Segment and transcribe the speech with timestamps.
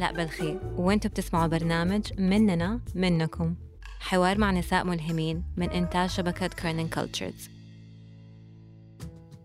[0.00, 3.54] آلاء بلخي وانتوا بتسمعوا برنامج مننا منكم.
[4.00, 7.50] حوار مع نساء ملهمين من إنتاج شبكة كيرنينج كولتشرز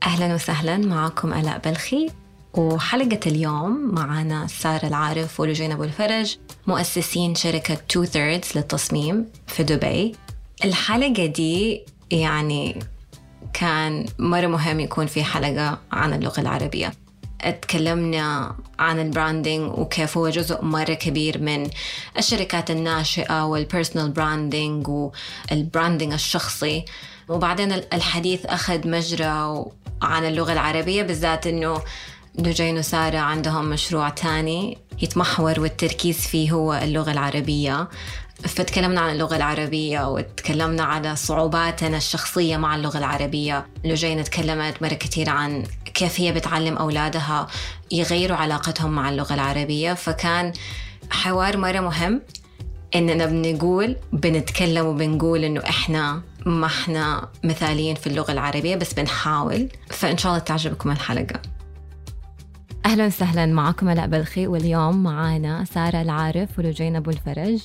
[0.03, 2.07] أهلا وسهلا معكم آلاء بلخي.
[2.53, 10.15] وحلقة اليوم معنا سارة العارف ولجين أبو الفرج مؤسسين شركة تو ثيردز للتصميم في دبي.
[10.65, 11.81] الحلقة دي
[12.11, 12.79] يعني
[13.53, 16.93] كان مرة مهم يكون في حلقة عن اللغة العربية.
[17.41, 21.69] اتكلمنا عن ال branding وكيف هو جزء مرة كبير من
[22.17, 26.85] الشركات الناشئة وال personal branding وال branding الشخصي.
[27.29, 29.65] وبعدين الحديث أخذ مجرى
[30.01, 31.81] عن اللغة العربية بالذات إنه
[32.35, 37.89] لجين وسارة عندهم مشروع تاني يتمحور والتركيز فيه هو اللغة العربية.
[38.43, 43.67] فتكلمنا عن اللغة العربية وتكلمنا على صعوباتنا الشخصية مع اللغة العربية.
[43.83, 45.63] لجين تكلمت مرة كثير عن
[45.95, 47.47] كيف هي بتعلم أولادها
[47.91, 49.93] يغيروا علاقتهم مع اللغة العربية.
[49.93, 50.53] فكان
[51.09, 52.21] حوار مرة مهم
[52.95, 59.69] إننا بنقول بنتكلم وبنقول إنه إحنا ما إحنا مثاليين في اللغة العربية بس بنحاول.
[59.89, 61.41] فإن شاء الله تعجبكم الحلقة.
[62.85, 67.61] أهلا وسهلا معكم ألاء بلخي واليوم معانا سارة العارف ولجين أبو الفرج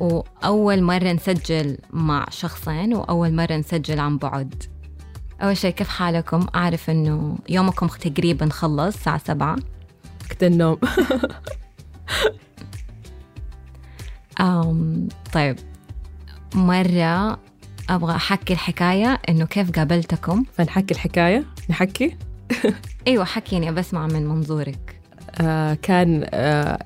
[0.00, 4.75] وأول مرة نسجل مع شخصين وأول مرة نسجل عن بعد.
[5.42, 9.56] أول شيء كيف حالكم؟ أعرف إنه يومكم تقريبا خلص الساعة سبعة.
[10.30, 10.78] وقت النوم.
[14.40, 15.56] أم طيب.
[16.54, 17.38] مرة
[17.90, 22.16] أبغى أحكي الحكاية إنه كيف قابلتكم؟ فنحكي الحكاية؟ نحكي؟
[23.06, 25.00] أيوة حكيني بسمع من منظورك.
[25.40, 26.78] آه كان آه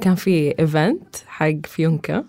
[0.00, 2.24] كان في event حق فيونكا.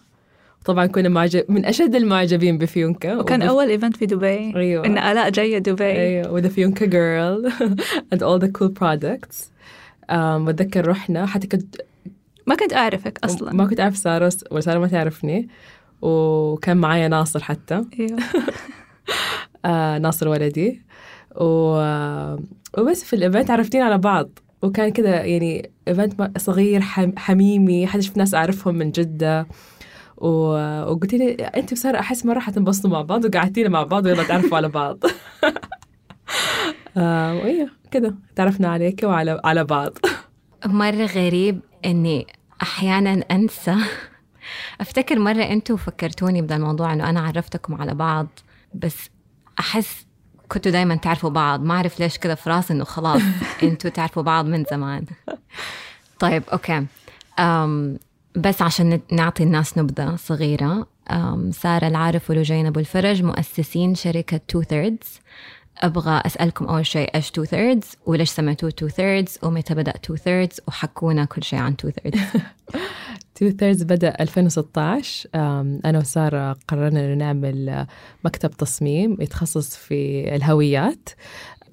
[0.65, 3.17] طبعا كنا معجب من أشد المعجبين بفيونكا.
[3.17, 3.49] وكان وبف...
[3.51, 4.55] أول event في دبي.
[4.55, 4.85] أيوه.
[4.85, 5.83] إن آلاء جاية دبي.
[5.83, 6.31] أيوه.
[6.31, 7.51] و the Fyunka girl
[8.15, 9.37] all the cool products.
[10.11, 11.25] um, بتذكر رحنا.
[11.25, 11.75] حتى كنت
[12.47, 13.53] ما كنت أعرفك أصلا.
[13.53, 15.49] ما كنت أعرف سارة وسارة ما تعرفني.
[16.01, 17.85] وكان معايا ناصر حتى.
[17.99, 18.19] أيوه.
[19.65, 20.81] آه ناصر ولدي.
[21.35, 21.45] و...
[22.77, 24.29] وبس في ال event عرفتينا على بعض.
[24.61, 27.11] وكان كذا يعني ايفنت صغير حم...
[27.17, 27.87] حميمي.
[27.87, 29.47] حتى شفت ناس أعرفهم من جدة.
[30.17, 34.69] وقلت لي أنت وساره أحس مرة حتنبسطوا مع بعض وقعدتينا مع بعض ويلا تعرفوا على
[34.69, 34.97] بعض.
[36.97, 39.91] آه وايوه كده تعرفنا عليك وعلى على بعض.
[40.65, 42.27] مرة غريب إني
[42.61, 43.75] أحيانا أنسى.
[44.81, 48.27] أفتكر مرة أنتوا فكرتوني بهذا الموضوع إنه أنا عرفتكم على بعض
[48.73, 49.09] بس
[49.59, 50.05] أحس
[50.49, 51.63] كنتوا دايما تعرفوا بعض.
[51.63, 53.21] ما أعرف ليش كذا في راسي إنه خلاص
[53.63, 55.05] أنتوا تعرفوا بعض من زمان.
[56.19, 56.85] طيب okay.
[57.39, 57.97] أم
[58.35, 60.87] بس عشان نعطي الناس نبذة صغيرة
[61.51, 65.19] سارة العارف ولجين أبو الفرج مؤسسين شركة تو ثيردز
[65.77, 70.61] أبغى أسألكم أول شيء إيش تو ثيردز وليش سميتوه تو ثيردز ومتى بدأ تو ثيردز
[70.67, 72.19] وحكونا كل شيء عن تو ثيردز
[73.35, 75.29] تو ثيردز بدأ 2016
[75.85, 77.85] أنا وسارة قررنا نعمل
[78.25, 81.09] مكتب تصميم يتخصص في الهويات.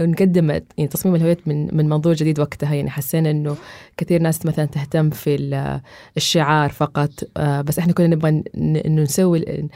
[0.03, 2.75] ونقدم يعني تصميم الهويات من من منظور جديد وقتها.
[2.75, 3.57] يعني حسينا إنه
[3.97, 5.81] كثير ناس مثلا تهتم في
[6.17, 7.11] الشعار فقط.
[7.39, 9.69] بس إحنا كنا نبغى إنه نسوي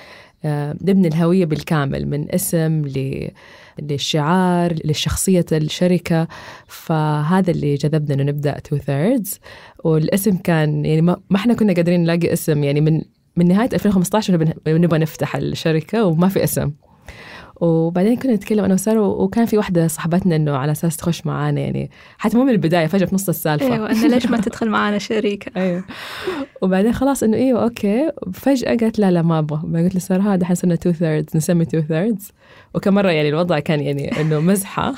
[0.45, 2.83] نبني الهوية بالكامل من اسم
[3.83, 6.29] للشعار لشخصية الشركة.
[6.67, 9.41] فهذا اللي جذبنا إنه نبدأ تو ثيردز
[9.85, 12.65] والاسم كان يعني ما إحنا كنا قادرين نلاقي اسم.
[12.65, 13.03] يعني من
[13.37, 16.73] من نهاية 2015 نبغى نفتح الشركة وما في اسم.
[17.61, 21.91] وبعدين كنا نتكلم أنا وسارة وكان في واحدة صاحبتنا إنه على أساس تخش معانا يعني.
[22.19, 23.75] حتى مو من البداية فجأة في نص السالفة.
[23.75, 25.85] أيوه إنه ليش ما تدخل معانا شريكة؟ أيوه.
[26.63, 28.11] وبعدين خلاص إنه إيوه okay.
[28.33, 29.83] فجأة قالت لا لا ما أبغى.
[29.85, 32.33] قلت لسارة هذا حنصير تو ثيردز نسمي تو ثيردز
[32.75, 34.95] وكم مرة يعني الوضع كان يعني إنه مزحة.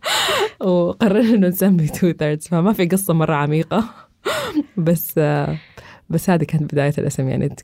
[0.60, 3.84] وقررنا إنه نسمي تو ثيردز فما في قصة مرة عميقة.
[4.76, 5.20] بس
[6.10, 7.56] بس هذه كانت بداية الأسم يعني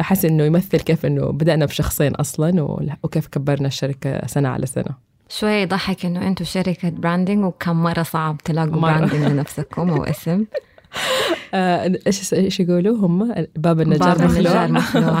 [0.00, 2.62] أحس إنه يمثل كيف إنه بدأنا بشخصين أصلا
[3.02, 5.08] وكيف كبرنا الشركة سنة على سنة.
[5.28, 10.44] شوي يضحك إنه أنتم شركة branding وكان مرة صعب تلاقوا branding لنفسكم أو اسم.
[12.06, 15.20] إيش إيش يقولوا هم؟ باب النجار باب النجار مخلوع.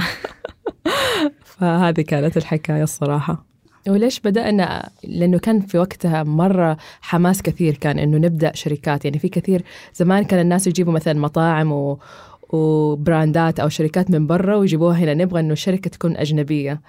[1.58, 3.44] فهذه كانت الحكاية الصراحة.
[3.88, 9.04] وليش بدأنا؟ لأنه كان في وقتها مرة حماس كثير كان إنه نبدأ شركات.
[9.04, 9.62] يعني في كثير
[9.94, 11.98] زمان كان الناس يجيبوا مثلا مطاعم و
[12.48, 15.14] وبراندات أو شركات من برا ويجيبوها هنا.
[15.14, 16.80] نبغى إنه الشركة تكون أجنبية.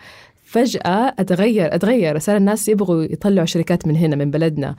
[0.44, 2.20] فجأة أتغير أتغير.
[2.20, 4.76] صار الناس يبغوا يطلعوا شركات من هنا من بلدنا.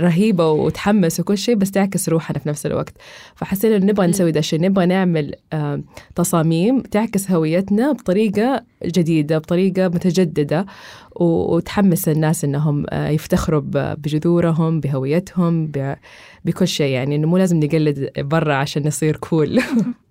[0.00, 2.94] رهيبة وتحمس وكل شيء بس تعكس روحنا في نفس الوقت.
[3.34, 5.84] فحسينا إنه نبغى نسوي ده الشيء نبغى نعمل آم،
[6.14, 10.66] تصاميم تعكس هويتنا بطريقة جديدة بطريقة متجددة
[11.16, 15.72] و- وتحمس الناس إنهم آه، يفتخروا بجذورهم بهويتهم
[16.44, 16.92] بكل شيء.
[16.92, 19.60] يعني إنه مو لازم نقلد برا عشان نصير cool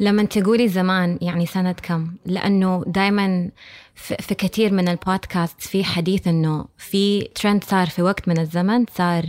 [0.00, 3.50] لما تقولي زمان يعني سنة كم؟ لأنه دايما
[3.94, 9.24] في كثير من البودكاست في حديث أنه في ترند صار في وقت من الزمن صار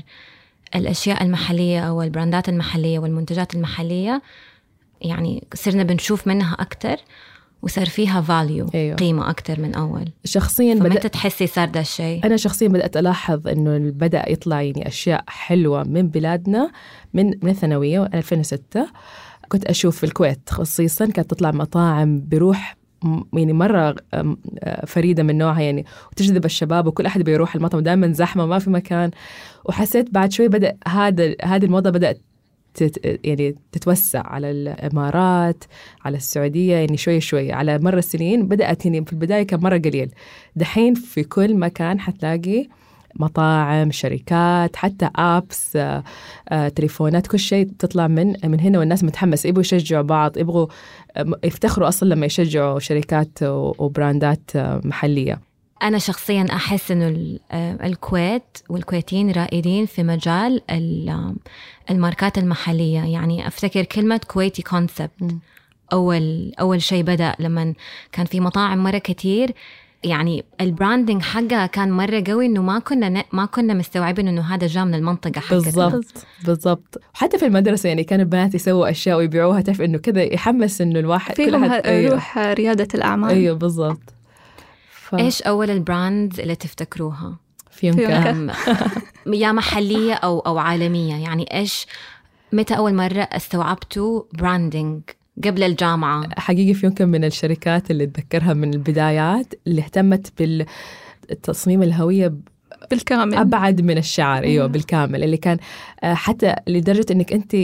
[0.75, 4.21] الأشياء المحلية أو ال brandات المحلية والمنتجات المحلية
[5.01, 6.97] يعني صرنا بنشوف منها أكتر
[7.61, 8.95] وصار فيها value أيوه.
[8.95, 10.09] قيمة أكتر من أول.
[10.25, 14.87] شخصيا فمتى بدأت تحسي صار ده الشيء؟ أنا شخصيا بدأت ألاحظ إنه بدأ يطلع يعني
[14.87, 16.71] أشياء حلوة من بلادنا
[17.13, 18.87] من من الثانوية 2006
[19.53, 22.75] كنت أشوف في الكويت خصيصا كانت تطلع مطاعم بروح
[23.33, 28.45] يعني مرة آه، فريدة من نوعها يعني وتجذب الشباب وكل أحد بيروح المطعم دائما زحمة
[28.45, 29.11] ما في مكان.
[29.65, 32.21] وحسيت بعد شوي بدأ هذا هذه الموضة بدأت
[32.73, 35.63] تت يعني تتوسع على الإمارات
[36.05, 37.51] على السعودية يعني شوي شوي.
[37.51, 40.11] على مر السنين بدأت يعني في البداية كان مرة قليل.
[40.55, 42.67] دحين في كل مكان حتلاقي
[43.15, 46.03] مطاعم شركات حتى apps آه،
[46.49, 49.45] آه، تليفونات كل شيء تطلع من من هنا والناس متحمس.
[49.45, 50.67] يبغوا يشجعوا بعض يبغوا
[51.17, 54.51] آه، يفتخروا أصلا لما يشجعوا شركات و brandات
[54.85, 55.39] محلية.
[55.83, 61.35] أنا شخصيا أحس إنه ال- آه، الكويت والكويتيين رائدين في مجال ال-
[61.91, 62.99] الماركات المحلية.
[62.99, 65.39] يعني أفتكر كلمة كويتي concept مم.
[65.93, 67.73] أول أول شيء بدأ لما
[68.11, 69.51] كان في مطاعم مرة كتير
[70.03, 74.41] يعني ال branding حقها كان مرة قوي إنه ما كنا ن- ما كنا مستوعبين إنه
[74.41, 75.59] هذا جاء من المنطقة حقتنا.
[75.59, 77.01] بالضبط بالضبط.
[77.15, 81.35] وحتى في المدرسة يعني كان البنات يسووا أشياء ويبيعوها تعرف إنه كذا يحمس إنه الواحد
[81.35, 82.13] كل فيهم أحد ه- أيوه.
[82.13, 83.29] روح ريادة الأعمال.
[83.29, 84.13] أيوه بالضبط.
[84.91, 85.15] ف...
[85.15, 87.35] إيش أول ال brands اللي تفتكروها؟
[87.71, 88.47] فيونكا
[89.33, 91.87] يا محلية أو أو عالمية يعني إيش
[92.53, 95.01] متى أول مرة استوعبتوا براندنج
[95.43, 102.33] قبل الجامعة؟ حقيقي فيونكا من الشركات اللي اتذكرها من البدايات اللي اهتمت بالتصميم الهوية
[102.91, 103.33] بالكامل.
[103.35, 104.67] أبعد من الشعار أيوه أيوة.
[104.67, 105.23] بالكامل.
[105.23, 105.57] اللي كان
[106.03, 107.55] آه، حتى لدرجة إنك أنت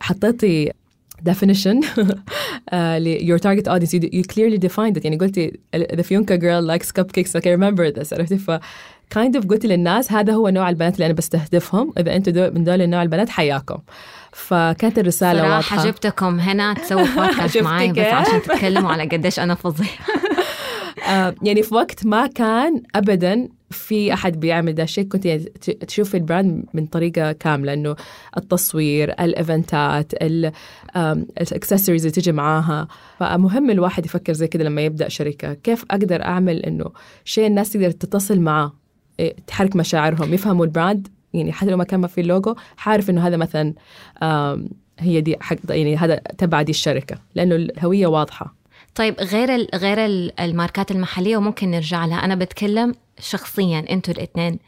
[0.00, 0.70] حطيتي
[1.28, 1.76] definition
[2.98, 3.92] ل- your target audience.
[3.94, 5.04] You, you clearly defined it.
[5.04, 7.34] يعني قلتي the Fionca girl likes cupcakes.
[7.34, 8.12] Like I remember this.
[8.12, 8.50] عرفتي؟ ف
[9.14, 11.92] kind of قلتي للناس هذا هو نوع البنات اللي أنا بستهدفهم.
[11.98, 13.78] إذا أنتم دو من دول النوع البنات حياكم.
[14.32, 15.86] فكانت الرسالة صراحة واضحة.
[15.86, 19.90] جبتكم هنا تسووا بودكاست معي بس كيف؟ عشان تتكلموا على قديش أنا فظيعة.
[21.08, 25.70] آه، يعني في وقت ما كان ابدا في أحد بيعمل ده الشيء كنت يعني ت-
[25.84, 27.96] تشوف ال brand من طريقة كاملة إنه
[28.36, 30.12] التصوير ال eventات
[30.96, 32.88] الإكسسوارز اللي تيجي معاها.
[33.18, 35.54] فمهم الواحد يفكر زي كده لما يبدأ شركة.
[35.54, 36.84] كيف أقدر أعمل إنه
[37.24, 38.72] شيء الناس تقدر تتصل معاه
[39.20, 43.10] إيه، تحرك مشاعرهم يفهموا ال brand يعني حتى لو ما كان ما في اللوجو حعرف
[43.10, 43.74] إنه هذا مثلا
[44.98, 48.54] هي دي حق يعني هذا تبع دي الشركة لأنه الهوية واضحة.
[48.94, 52.24] طيب غير غير ال الماركات المحلية وممكن نرجع لها.
[52.24, 54.58] أنا بتكلم شخصيا أنتوا الإثنين.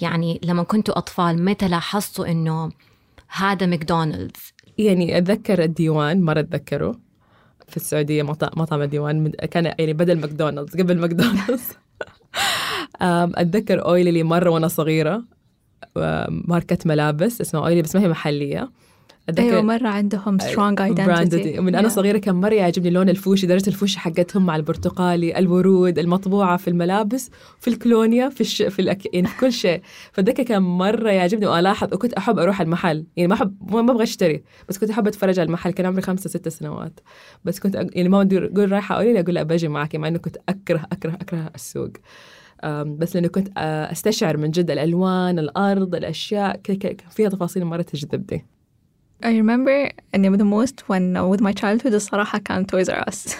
[0.00, 2.70] يعني لما كنتوا أطفال متى لاحظتوا إنه
[3.28, 6.92] هذا ماكدونالدز؟ يعني أتذكر الديوان مره اتذكره
[7.68, 11.68] في السعودية مطعم الديوان كان يعني بدل ماكدونالدز قبل ماكدونالدز.
[13.40, 15.24] أتذكر أويلي اللي مرة وأنا صغيرة.
[15.96, 18.70] أم، ماركة ملابس اسمها اويلي بس ما هي محلية.
[19.38, 20.80] أيوة مرة عندهم براند
[21.34, 21.58] identity.
[21.58, 21.92] من أنا Yeah.
[21.92, 27.30] صغيرة كان مرة يعجبني لون الفوشي درجة الفوشي حقتهم مع البرتقالي الورود المطبوعة في الملابس
[27.60, 28.62] في الكولونيا في الش...
[28.62, 29.14] في الأك...
[29.14, 29.80] يعني في كل شيء.
[30.12, 33.04] فذاك كان مرة يعجبني والاحظ وكنت أحب أروح المحل.
[33.16, 35.70] يعني ما أحب ما ما أبغى أشتري بس كنت أحب أتفرج على المحل.
[35.70, 37.00] كان عمري خمسة ستة سنوات.
[37.44, 37.86] بس كنت أق...
[37.92, 41.12] يعني ماما تقول رايحة أقول لي أقول لا بجي معك مع إنه كنت أكره أكره
[41.12, 41.90] أكره السوق.
[42.66, 43.48] بس لأنه كنت
[43.92, 48.46] أستشعر من جد الألوان الأرض الأشياء ك- ك- كان فيها تفاصيل مرة تجذبني.
[49.24, 53.34] I remember أني the most when with my childhood الصراحة كان Toys R Us.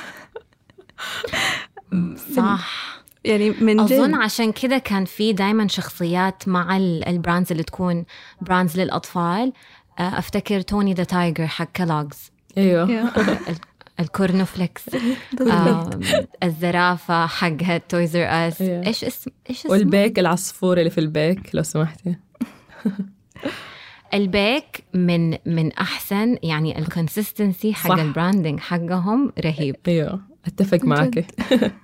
[2.36, 2.88] صح.
[3.24, 8.04] يعني من جد أظن عشان كده كان في دايما شخصيات مع ال- البراندز اللي تكون
[8.40, 9.52] brands للأطفال.
[9.98, 12.84] آه، أفتكر Tony the Tiger حق Kellogg's أيوه.
[15.50, 15.90] آم،
[16.42, 18.86] الزرافة حقها تويزر Yeah.
[18.86, 22.16] إيش اسم إيش اسمه؟ والبيك العصفور اللي في البيك لو سمحتي.
[24.14, 27.92] البيك من من أحسن يعني ال consistency حق.
[27.92, 29.76] ال branding حقهم رهيب.
[29.88, 31.26] أيوه أتفق معك.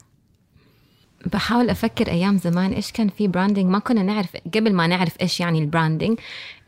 [1.32, 5.40] بحاول أفكر أيام زمان إيش كان في branding ما كنا نعرف قبل ما نعرف إيش
[5.40, 6.18] يعني ال branding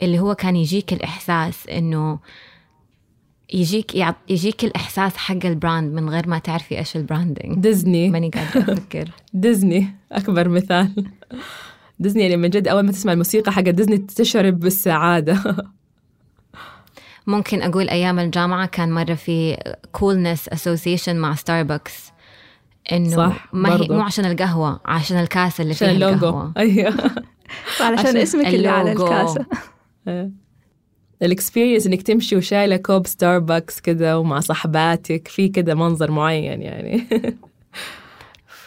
[0.02, 2.18] اللي هو كان يجيك الإحساس إنه
[3.52, 8.08] يجيك يعط يجيك الإحساس حق ال brand من غير ما تعرفي إيش ال branding ديزني.
[8.08, 9.10] ماني قادرة أفكر.
[9.32, 11.04] ديزني أكبر مثال.
[11.98, 15.56] ديزني يعني من جد أول ما تسمع الموسيقى حق ديزني تشعر بالسعادة.
[17.26, 19.56] ممكن أقول أيام الجامعة كان مرة في
[19.92, 22.12] coolness association مع ستاربكس
[22.92, 23.88] إنه صح، ما هي.
[23.90, 26.28] مو عشان القهوة عشان الكاسة اللي عشان فيها اللوجو.
[26.28, 26.52] القهوة.
[26.56, 26.90] أيوه.
[27.80, 29.44] علشان عشان اسمك اللي على اللوجو.
[31.22, 37.06] ال experience إنك تمشي وشايلة كوب ستاربكس كده ومع صحباتك في كده منظر معين يعني.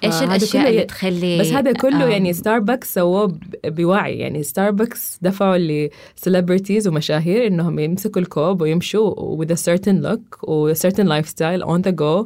[0.04, 4.18] إيش الأشياء اللي تخلي بس هذا كله آم، يعني ستاربكس سووه بوعي.
[4.18, 5.58] يعني ستاربكس دفعوا
[6.18, 11.82] ل celebrities ومشاهير إنهم يمسكوا الكوب ويمشوا with a certain look و certain lifestyle on
[11.90, 12.26] the go.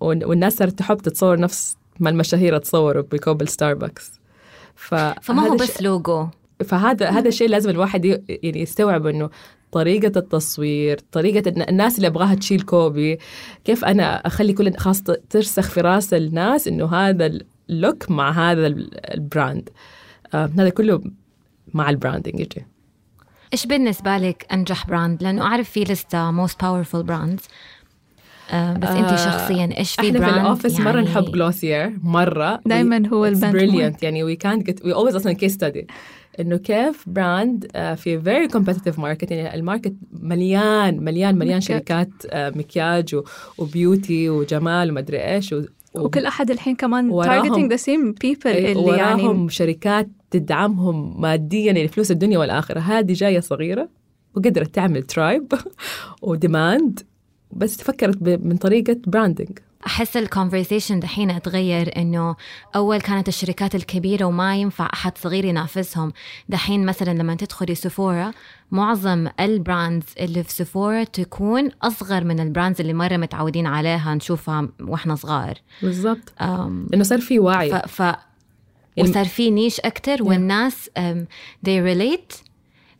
[0.00, 4.12] وال- والناس صارت تحب تتصور نفس ما المشاهير تصوروا بكوب الستاربكس
[4.74, 6.26] ف- فما هو بس لوجو
[6.64, 9.30] فهذا هذا الشيء لازم الواحد ي- يعني يستوعب إنه
[9.72, 13.18] طريقة التصوير طريقة الن- الناس اللي أبغاها تشيل كوبي
[13.64, 17.30] كيف أنا أخلي كل خاص ت- ترسخ في رأس الناس إنه هذا
[17.70, 19.68] ال look مع هذا ال- ال brand
[20.34, 21.02] آه هذا كله
[21.74, 22.66] مع ال branding يجي.
[23.52, 27.40] إيش بالنسبة لك أنجح brand لأنه أعرف في لسته most powerful brands
[28.52, 31.92] بس أنت آه، شخصيا إيش في إحنا في brand ال office مرة يعني؟ نحب Glossier
[32.02, 32.60] مرة.
[32.66, 34.02] دايما هو البنت brilliant.
[34.02, 35.84] يعني we can't get we always أصلا case study.
[36.40, 41.62] إنه كيف brand آه، في very competitive market يعني ال market مليان مليان مليان مكياج.
[41.62, 43.16] شركات آه، مكياج
[43.58, 45.54] و beauty وجمال ومدري إيش
[45.94, 47.10] وكل أحد الحين كمان
[47.68, 53.12] the same people إيه، اللي وراهم يعني شركات تدعمهم ماديا يعني فلوس الدنيا والآخرة هذه
[53.12, 53.88] جاية صغيرة
[54.34, 55.52] وقدرت تعمل tribe
[56.22, 57.00] و demand
[57.52, 62.36] بس فكرت من طريقة branding أحس ال conversation دحين أتغير إنه
[62.76, 66.12] أول كانت الشركات الكبيرة وما ينفع أحد صغير ينافسهم.
[66.48, 68.34] دحين مثلا لما تدخلي سفورة
[68.70, 74.14] معظم ال brands اللي في سفورة تكون أصغر من ال brands اللي مرة متعودين عليها
[74.14, 75.54] نشوفها وإحنا صغار.
[75.82, 76.32] بالضبط.
[76.40, 77.70] إنه صار في وعي.
[77.70, 78.16] ف, ف
[78.98, 80.90] وصار في niche أكثر والناس
[81.66, 82.53] they relate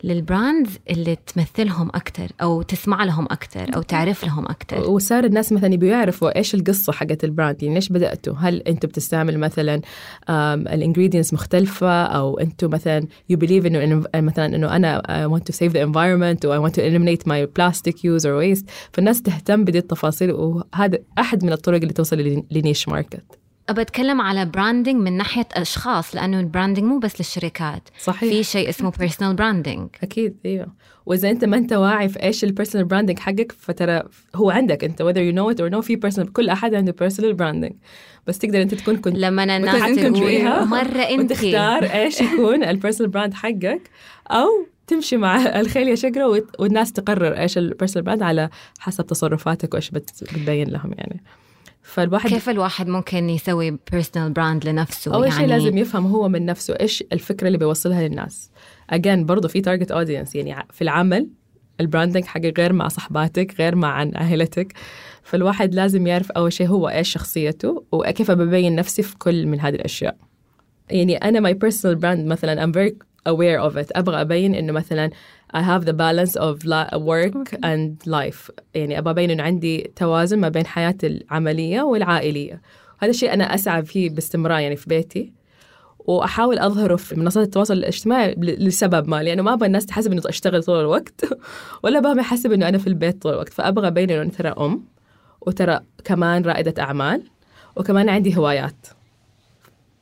[0.05, 5.51] لل brands اللي تمثلهم أكثر أو تسمع لهم أكثر أو تعرف لهم أكثر وصار الناس
[5.51, 9.81] مثلا يبوا يعرفوا إيش القصة حقت ال brand يعني ليش بدأتوا؟ هل أنتم بتستعمل مثلا
[10.73, 15.43] ال ingredients مختلفة؟ أو أنتم مثلا you believe إنه إنه- مثلا إنه أنا I want
[15.43, 18.65] to save the environment or I want to eliminate my plastic use or waste.
[18.93, 23.44] فالناس تهتم بدي التفاصيل وهذا أحد من الطرق اللي توصل ل niche market.
[23.69, 27.89] أبى أتكلم على branding من ناحية أشخاص لأنه ال branding مو بس للشركات.
[28.03, 28.29] صحيح.
[28.33, 30.03] في شيء اسمه personal branding.
[30.03, 30.67] أكيد أيوه.
[31.05, 34.03] وإذا أنت ما أنت واعي في إيش ال personal branding حقك فترى
[34.35, 37.33] هو عندك أنت whether you know it or no في personal كل أحد عنده personal
[37.33, 37.73] branding
[38.27, 41.31] بس تقدر أنت تكون كنت لما الناس تقول تجويها مرة أنت.
[41.31, 43.81] وتختار إيش يكون ال personal brand حقك
[44.27, 44.47] أو
[44.87, 49.73] تمشي مع الخيل يا شقره وت- والناس تقرر إيش ال personal brand على حسب تصرفاتك
[49.73, 51.23] وإيش بت- بتبين لهم يعني.
[51.95, 56.45] فالواحد كيف الواحد ممكن يسوي personal brand لنفسه؟ أول يعني شيء لازم يفهم هو من
[56.45, 58.51] نفسه إيش الفكرة اللي بيوصلها للناس.
[58.93, 61.29] Again برضه في target audience يعني في العمل
[61.79, 64.73] ال branding حقك غير مع صحباتك غير مع عن عائلتك
[65.23, 69.75] فالواحد لازم يعرف أول شيء هو إيش شخصيته وكيف ببين نفسي في كل من هذه
[69.75, 70.17] الأشياء.
[70.89, 72.93] يعني أنا my personal brand مثلا I'm very
[73.29, 73.87] aware of it.
[73.97, 75.09] أبغى أبين إنه مثلا
[75.55, 76.65] I have the balance of
[77.11, 78.51] work and life.
[78.73, 82.61] يعني أبغى ابين إنه عندي توازن ما بين حياتي العملية والعائلية.
[82.99, 85.33] هذا الشيء أنا أسعى فيه باستمرار يعني في بيتي.
[85.99, 90.63] وأحاول أظهره في منصات التواصل الاجتماعي لسبب ما لأنه ما أبغى الناس تحسب إنه أشتغل
[90.63, 91.25] طول الوقت
[91.83, 93.53] ولا أبغى يحسب إنه أنا في البيت طول الوقت.
[93.53, 94.83] فأبغى ابين انه أنا ترى أم
[95.41, 97.23] وترى كمان رائدة أعمال
[97.75, 98.87] وكمان عندي هوايات.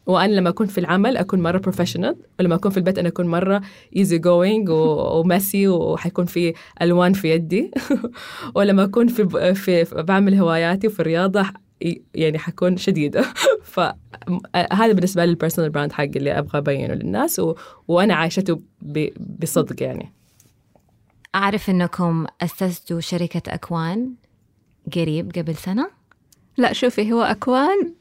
[0.05, 3.61] وأنا لما أكون في العمل أكون مرة professional ولما أكون في البيت أنا أكون مرة
[3.95, 4.69] easy going
[5.15, 7.71] و messy وحيكون في ألوان في يدي.
[8.55, 11.45] ولما أكون في, في, في بعمل هواياتي وفي الرياضة
[12.15, 13.25] يعني حكون شديدة.
[13.73, 17.55] فهذا بالنسبة لي ال personal brand حقي اللي أبغى أبينه للناس و...
[17.87, 19.07] وأنا عايشته ب...
[19.39, 20.13] بصدق يعني.
[21.35, 24.13] أعرف أنكم أسستوا شركة أكوان
[24.95, 25.89] قريب قبل سنة؟
[26.57, 27.93] لا شوفي هو أكوان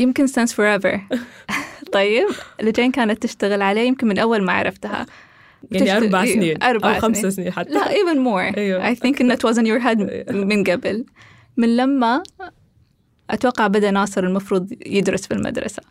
[0.00, 1.16] يمكن stands forever.
[1.92, 2.26] طيب
[2.62, 5.06] لجين كانت تشتغل عليه يمكن من أول ما عرفتها.
[5.70, 7.30] يعني أربع إيه، سنين أربع أو خمس سنين.
[7.30, 7.70] سنين حتى.
[7.70, 8.58] لا even more.
[8.58, 8.94] أيوة.
[8.94, 11.04] I think إن it was in your head من قبل.
[11.56, 12.22] من لما
[13.30, 15.82] أتوقع بدأ ناصر المفروض يدرس في المدرسة.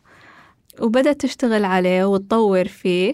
[0.80, 3.14] وبدأت تشتغل عليه وتطور فيه.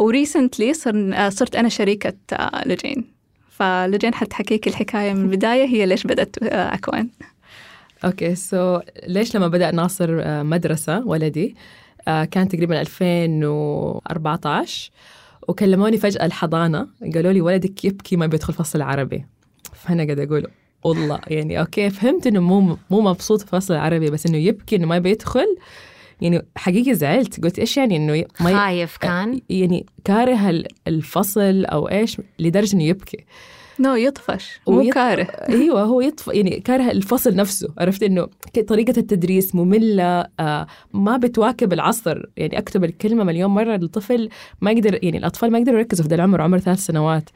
[0.00, 3.12] و recently صر صرت أنا شريكة آه، لجين.
[3.50, 7.08] فلجين حتحكيك الحكاية من البداية هي ليش بدأت آه، أكوان.
[8.04, 11.56] أوكي so ليش لما بدأ ناصر آه، مدرسة ولدي
[12.08, 14.90] آه، كان تقريبا 2014
[15.48, 19.24] وكلموني فجأة الحضانة قالوا لي ولدك يبكي ما بيدخل فصل عربي.
[19.74, 20.46] فأنا قاعدة أقول
[20.84, 24.86] والله يعني أوكي فهمت إنه مو مو مبسوط في فصل عربي بس إنه يبكي إنه
[24.86, 25.56] ما بيدخل.
[26.20, 31.88] يعني حقيقي زعلت قلت إيش يعني إنه ما خايف كان؟ يعني كاره ال- الفصل أو
[31.88, 33.24] إيش لدرجة إنه يبكي.
[33.82, 34.60] no يطفش.
[34.68, 35.22] مو ويط- كاره.
[35.48, 38.28] أيوه هو يطف يعني كاره الفصل نفسه عرفت إنه
[38.68, 42.22] طريقة التدريس مملة آه ما بتواكب العصر.
[42.36, 44.28] يعني أكتب الكلمة مليون مرة الطفل
[44.60, 47.30] ما يقدر يعني الأطفال ما يقدروا يركزوا في ذا العمر عمر ثلاث سنوات.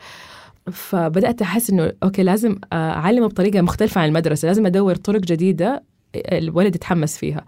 [0.73, 4.49] فبدأت أحس إنه أوكي لازم آه، أعلمه بطريقة مختلفة عن المدرسة.
[4.49, 5.83] لازم أدور طرق جديدة
[6.17, 7.45] الولد يتحمس فيها.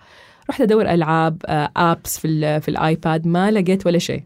[0.51, 4.23] رحت أدور ألعاب آه، apps في ال- في الآيباد ما لقيت ولا شيء.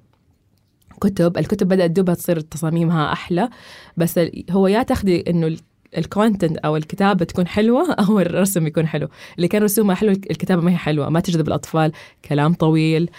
[1.02, 3.48] كتب الكتب بدأت دوبها تصير تصاميمها أحلى
[3.96, 5.56] بس هو يا تاخذي إنه
[5.98, 9.08] ال content أو الكتابة تكون حلوة أو الرسم يكون حلو.
[9.36, 11.92] اللي كان رسومها حلو الكتابة ما هي حلوة ما تجذب الأطفال
[12.24, 13.10] كلام طويل.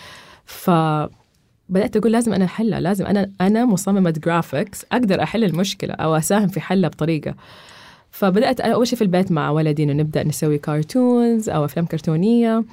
[0.45, 0.69] ف
[1.69, 6.47] بدأت أقول لازم أنا أحلها لازم أنا أنا مصممة graphics أقدر أحل المشكلة أو أساهم
[6.47, 7.35] في حلها بطريقة.
[8.11, 12.63] فبدأت أول شيء في البيت مع ولدي إنه نبدأ نسوي cartoons أو أفلام كرتونية.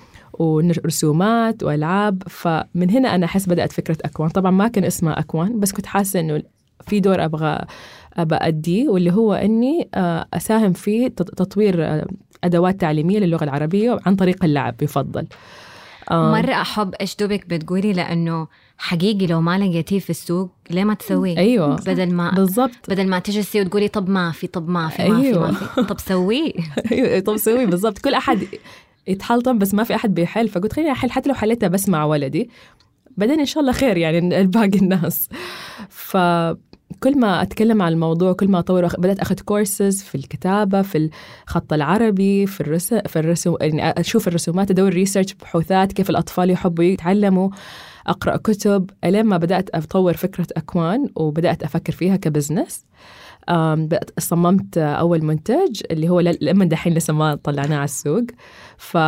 [0.41, 2.23] ورسومات وألعاب.
[2.29, 4.29] فمن هنا أنا أحس بدأت فكرة أكوان.
[4.29, 6.43] طبعا ما كان اسمها أكوان بس كنت حاسة إنه
[6.87, 7.59] في دور أبغى
[8.15, 12.07] أبى أديه واللي هو إني آه، أساهم في تط- تطوير آه،
[12.45, 15.27] أدوات تعليمية للغة العربية عن طريق اللعب يفضل
[16.11, 18.47] آه، مرة أحب إيش دوبك بتقولي لأنه
[18.79, 21.77] حقيقي لو ما لقيتيه في السوق ليه ما تسويه؟ أيوه.
[21.77, 22.71] بدل ما بالضبط.
[22.89, 25.47] بدل ما تجلسي وتقولي طب ما في طب ما في ما في أيوة.
[25.47, 25.83] ما في.
[25.83, 26.53] طب سويه.
[26.93, 27.99] أيوه طب سوي بالضبط.
[27.99, 28.39] كل أحد
[29.07, 30.49] يتحلطم بس ما في أحد بيحل.
[30.49, 32.51] فقلت خليني أحل حتى لو حليتها بس مع ولدي.
[33.17, 35.29] بعدين إن شاء الله خير يعني باقي الناس.
[35.89, 41.11] فكل ما أتكلم عن الموضوع كل ما أطور بدأت أخذ كورسز في الكتابة في
[41.47, 46.85] الخط العربي في الرسم في الرسوم يعني أشوف الرسومات أدور research بحوثات كيف الأطفال يحبوا
[46.85, 47.51] يتعلموا.
[48.11, 48.91] أقرأ كتب.
[49.05, 52.85] ألين ما بدأت أطور فكرة أكوان وبدأت أفكر فيها ك business.
[53.51, 58.25] بدأت صممت أول منتج اللي هو لما دحين لسه ما طلعناه على السوق.
[58.77, 58.99] ف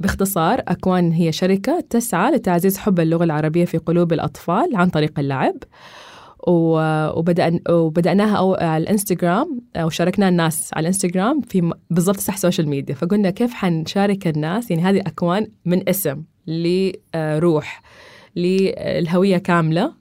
[0.00, 5.54] باختصار أكوان هي شركة تسعى لتعزيز حب اللغة العربية في قلوب الأطفال عن طريق اللعب.
[6.48, 12.94] وبدأ وبدأناها أو على الإنستغرام أو شاركنا الناس على الإنستغرام في بالضبط صح social media
[12.94, 16.22] فقلنا كيف حنشارك الناس؟ يعني هذه أكوان من اسم.
[16.46, 17.82] لروح
[18.36, 19.92] للهوية كاملة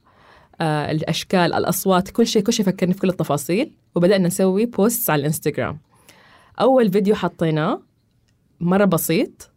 [0.62, 3.72] آه، الأشكال الأصوات كل شيء كل شيء فكرنا في كل التفاصيل.
[3.96, 5.80] وبدأنا نسوي post على الإنستغرام.
[6.62, 7.82] أول فيديو حطيناه
[8.60, 9.50] مرة بسيط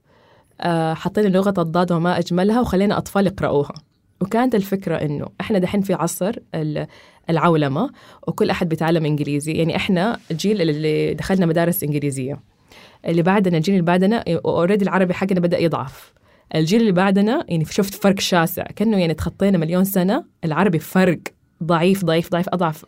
[0.60, 3.74] آه، حطينا لغة الضاد وما أجملها وخلينا أطفال يقرأوها.
[4.20, 6.86] وكانت الفكرة إنه إحنا دحين في عصر ال-
[7.30, 7.90] العولمة
[8.28, 9.52] وكل أحد بيتعلم إنجليزي.
[9.52, 12.40] يعني إحنا الجيل اللي دخلنا مدارس إنجليزية.
[13.06, 16.12] اللي بعدنا الجيل اللي بعدنا اوريدي العربي حقنا بدأ يضعف.
[16.54, 20.24] الجيل اللي بعدنا يعني شفت فرق شاسع كأنه يعني تخطينا مليون سنة.
[20.44, 21.18] العربي فرق
[21.62, 22.84] ضعيف ضعيف ضعيف أضعف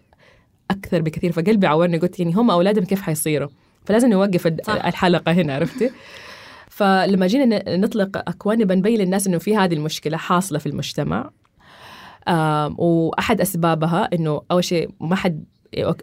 [0.70, 1.32] أكثر بكثير.
[1.32, 3.48] فقلبي عورني قلت يعني هم أولادهم كيف حيصيروا؟
[3.84, 4.46] فلازم نوقف.
[4.68, 5.90] الحلقة هنا عرفتي؟
[6.76, 11.30] فلما جينا نطلق أكوان نبى نبين للناس إنه في هذه المشكلة حاصلة في المجتمع.
[12.28, 15.44] آم، وأحد أسبابها إنه أول شيء ما حد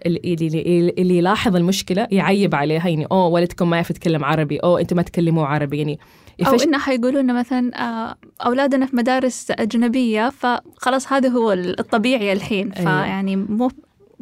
[0.05, 2.87] اللي, اللي, اللي يلاحظ المشكلة يعيب عليها.
[2.87, 5.77] يعني أوه ولدكم ما يعرف يتكلم عربي أوه أنتم ما تكلموا عربي.
[5.77, 5.99] يعني
[6.47, 12.33] أو يفش- إنه حيقولوا إنه مثلا آه، أولادنا في مدارس أجنبية فخلاص هذا هو الطبيعي
[12.33, 12.71] الحين.
[12.71, 12.85] أيوة.
[13.03, 13.71] فيعني مو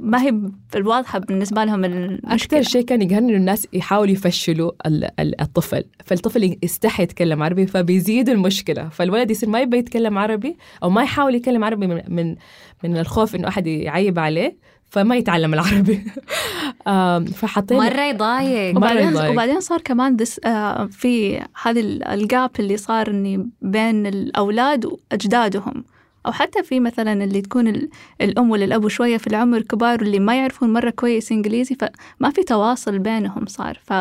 [0.02, 0.42] ما هي
[0.76, 5.84] الواضحة بالنسبة لهم المشكلة أكثر شيء كان يقهرني إنه الناس يحاولوا يفشلوا ال- ال- الطفل.
[6.06, 8.90] فالطفل يستحي يتكلم عربي فبيزيدوا المشكلة.
[8.90, 12.36] فالولد يصير ما يبي يتكلم عربي أو ما يحاول يتكلم عربي من من,
[12.84, 14.58] من الخوف إنه أحد يعيب عليه.
[14.90, 16.04] فما يتعلم العربي.
[17.40, 18.78] فحطينا مرة يضايق.
[18.78, 19.32] وبعدين يضايق.
[19.32, 25.84] وبعدين صار كمان دس آه في هذه ال- الجاب اللي صار إني بين الأولاد وأجدادهم.
[26.26, 27.90] أو حتى في مثلا اللي تكون ال-
[28.22, 32.44] الأم ولا الاب شوية في العمر كبار واللي ما يعرفون مرة كويس إنجليزي فما في
[32.44, 33.80] تواصل بينهم صار.
[33.84, 33.94] ف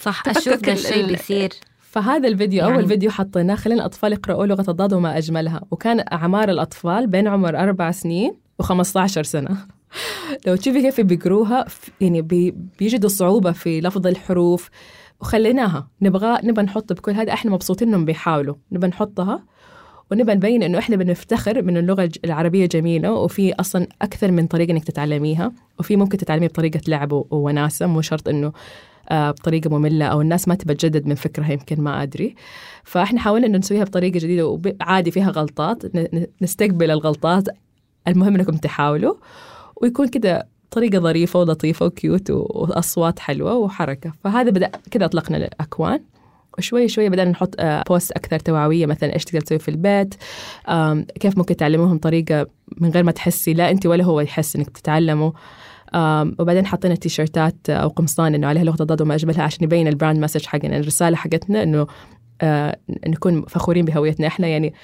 [0.00, 1.50] صح ده ال- الشيء ال- بيصير.
[1.80, 5.60] فهذا الفيديو يعني- أول فيديو حطيناه خلينا الأطفال يقرأوا لغة الضاد وما أجملها.
[5.70, 9.56] وكان أعمار الأطفال بين عمر أربع سنين و15 سنة.
[10.46, 11.64] لو تشوفي كيف بيقروها
[12.00, 14.70] يعني بي بيجدوا صعوبة في لفظ الحروف.
[15.20, 15.88] وخليناها.
[16.02, 18.54] نبغى نبى نحط بكل هذا إحنا مبسوطين إنهم بيحاولوا.
[18.72, 19.44] نبى نحطها.
[20.10, 24.84] ونبى نبين إنه إحنا بنفتخر من اللغة العربية جميلة وفي أصلا أكثر من طريقة إنك
[24.84, 25.52] تتعلميها.
[25.78, 27.86] وفي ممكن تتعلمي بطريقة لعب ووناسة.
[27.86, 28.52] مو شرط إنه
[29.08, 32.34] آه، بطريقة مملة أو الناس ما تبى تجدد من فكرها يمكن ما أدري.
[32.84, 34.46] فإحنا حاولنا إنه نسويها بطريقة جديدة
[34.80, 35.82] وعادي فيها غلطات.
[36.42, 37.48] نستقبل الغلطات.
[38.08, 39.14] المهم إنكم تحاولوا.
[39.82, 44.12] ويكون كده طريقة ظريفة ولطيفة وكيوت و- وأصوات حلوة وحركة.
[44.24, 46.00] فهذا بدا كده أطلقنا الاكوان
[46.58, 48.86] وشوي شوي بدأنا نحط آه، post أكثر توعوية.
[48.86, 50.14] مثلا إيش تقدر تسوي في البيت؟
[51.20, 52.46] كيف ممكن تعلموهم طريقة
[52.80, 55.30] من غير ما تحسي لا أنت ولا هو يحس إنك تتعلموا؟
[56.38, 60.18] وبعدين حطينا تيشيرتات أو قمصان إنه عليها لغة الضاد وما أجملها عشان يبين ال brand
[60.18, 61.86] message حقنا الرسالة حقتنا إنه
[62.42, 64.46] آه نكون فخورين بهويتنا إحنا.
[64.46, 64.74] يعني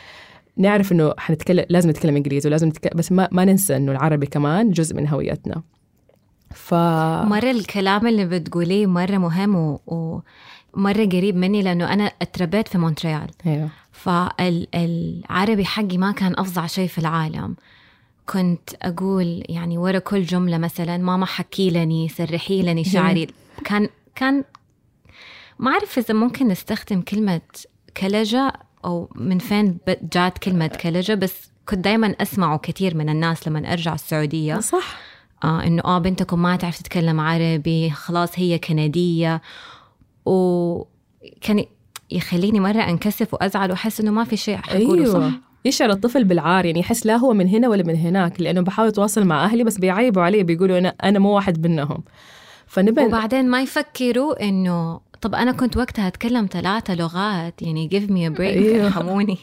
[0.58, 4.70] نعرف إنه حنتكلم لازم نتكلم إنجليزي ولازم نتكلم بس ما, ما ننسى إنه العربي كمان
[4.70, 5.62] جزء من هويتنا.
[6.54, 6.74] ف
[7.24, 9.80] مرة الكلام اللي بتقوليه مرة مهم و...
[9.86, 13.30] ومرة قريب مني لأنه أنا اتربيت في مونتريال.
[13.46, 13.68] أيوه.
[13.92, 17.56] فالعربي حقي ما كان أفظع شيء في العالم.
[18.28, 23.26] كنت أقول يعني ورا كل جملة مثلا ماما حكي لني سرحي لني شعري.
[23.64, 24.44] كان كان
[25.58, 27.40] ما أعرف إذا ممكن نستخدم كلمة
[27.96, 28.52] كلجة
[28.84, 29.78] أو من فين
[30.12, 34.60] جات كلمة كلجة بس كنت دايما أسمعه كثير من الناس لما أرجع السعودية.
[34.60, 34.96] صح.
[35.44, 39.42] آه إنه آه بنتكم ما تعرف تتكلم عربي خلاص هي كندية.
[40.26, 41.64] وكان
[42.10, 45.30] يخليني مرة أنكسف وأزعل وأحس إنه ما في شيء حقوله أيوه.
[45.30, 48.88] صح؟ يشعر الطفل بالعار يعني يحس لا هو من هنا ولا من هناك لأنه بحاول
[48.88, 52.02] أتواصل مع أهلي بس بيعيبوا علي بيقولوا أنا أنا مو واحد منهم.
[52.66, 58.34] فنبى وبعدين ما يفكروا إنه طب أنا كنت وقتها أتكلم ثلاثة لغات يعني give me
[58.34, 58.86] a break أيوه.
[58.86, 59.38] ارحموني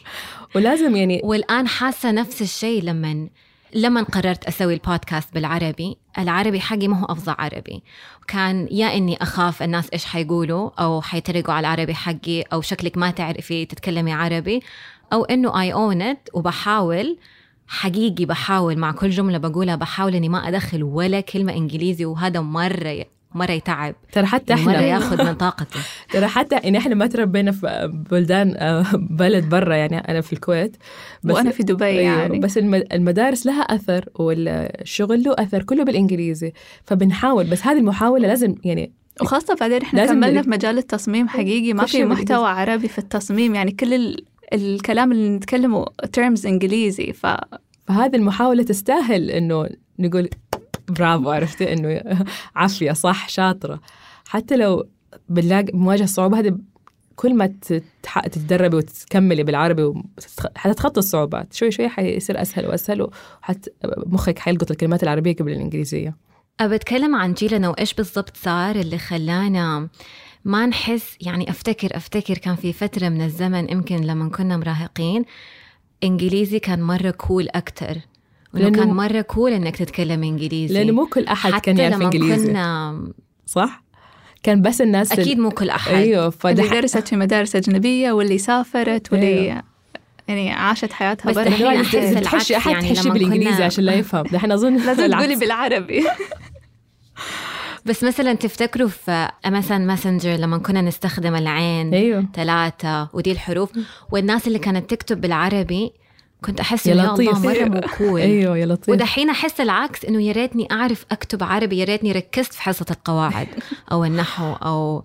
[0.54, 3.28] ولازم يعني والآن حاسة نفس الشيء لما
[3.74, 5.96] لما قررت أسوي البودكاست بالعربي.
[6.18, 7.82] العربي حقي ما هو أفظع عربي.
[8.28, 13.10] كان يا إني أخاف الناس إيش حيقولوا أو حيتريقوا على العربي حقي أو شكلك ما
[13.10, 14.62] تعرفي تتكلمي عربي
[15.12, 17.18] أو إنه I own it وبحاول
[17.68, 23.04] حقيقي بحاول مع كل جملة بقولها بحاول إني ما أدخل ولا كلمة إنجليزي وهذا مرة
[23.36, 23.94] مرة يتعب.
[24.12, 25.78] ترى حتى يعني مرة إحنا ياخذ من طاقتي
[26.12, 30.76] ترى حتى إن إحنا ما تربينا في بلدان آه، بلد برا يعني أنا في الكويت
[31.24, 32.38] وأنا في دبي أيوه يعني.
[32.38, 36.52] بس الم- المدارس لها أثر والشغل له أثر كله بالإنجليزي.
[36.84, 41.86] فبنحاول بس هذه المحاولة لازم يعني وخاصة بعدين إحنا كملنا في مجال التصميم حقيقي ما
[41.86, 42.04] في.
[42.04, 44.24] محتوى عربي في التصميم يعني كل ال...
[44.52, 45.84] الكلام اللي نتكلمه
[46.16, 47.26] terms إنجليزي ف
[47.88, 49.68] فهذه المحاولة تستاهل إنه
[49.98, 50.28] نقول
[50.88, 52.02] برافو عرفتي؟ إنه
[52.56, 53.80] عافية صح شاطرة.
[54.28, 54.88] حتى لو
[55.28, 56.58] بنلاقي بنواجه الصعوبه هذه
[57.16, 57.52] كل ما
[58.24, 60.02] تتدربي وتكملي بالعربي
[60.56, 61.52] حتتخطي الصعوبات.
[61.52, 63.68] شوي شوي حيصير أسهل وأسهل وحت
[64.06, 66.16] مخك حيلقط الكلمات العربية قبل الإنجليزية.
[66.60, 69.88] أبى أتكلم عن جيلنا وإيش بالضبط صار اللي خلانا
[70.44, 75.24] ما نحس يعني أفتكر أفتكر كان في فترة من الزمن يمكن لما كنا مراهقين
[76.04, 78.00] إنجليزي كان مرة كول وإنه
[78.56, 80.74] لأنه- كان مرة كول إنك تتكلم إنجليزي.
[80.74, 82.46] لأنه مو كل أحد حتى كان يعرف لما إنجليزي.
[82.46, 83.02] كنا
[83.46, 83.82] صح؟
[84.42, 85.94] كان بس الناس ال- أكيد مو كل أحد.
[85.94, 89.62] أيوه اللي فدح درست في مدارس أجنبية واللي سافرت واللي أيوه.
[90.28, 91.44] يعني عاشت حياتها بس برا.
[91.44, 94.22] دحين أحس إذا العكس تحشي أحد يعني تحشي بالانجليزي كنا- عشان لا يفهم.
[94.32, 95.10] دحين أظن لازم.
[95.10, 96.04] تقولي بالعربي.
[97.86, 102.26] بس مثلا تفتكروا في مثلا ماسنجر لما كنا نستخدم العين أيوه.
[102.34, 103.70] ثلاثة ودي الحروف
[104.12, 105.92] والناس اللي كانت تكتب بالعربي
[106.46, 107.36] كنت إنه يا لطيف.
[107.36, 111.42] الله مرة مو كول أيوه يا لطيف ودحين أحس العكس إنه يا ريتني أعرف أكتب
[111.42, 113.48] عربي يا ريتني ركزت في حصة القواعد
[113.92, 115.04] أو النحو أو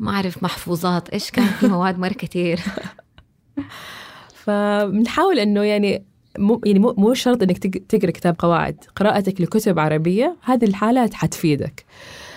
[0.00, 2.60] ما أعرف محفوظات إيش كان في مواد مرة كثير
[4.44, 6.04] فبنحاول إنه يعني
[6.38, 11.14] مو يعني مو مو شرط إنك تق- تقرأ كتاب قواعد قراءتك لكتب عربية هذه الحالات
[11.14, 11.84] حتفيدك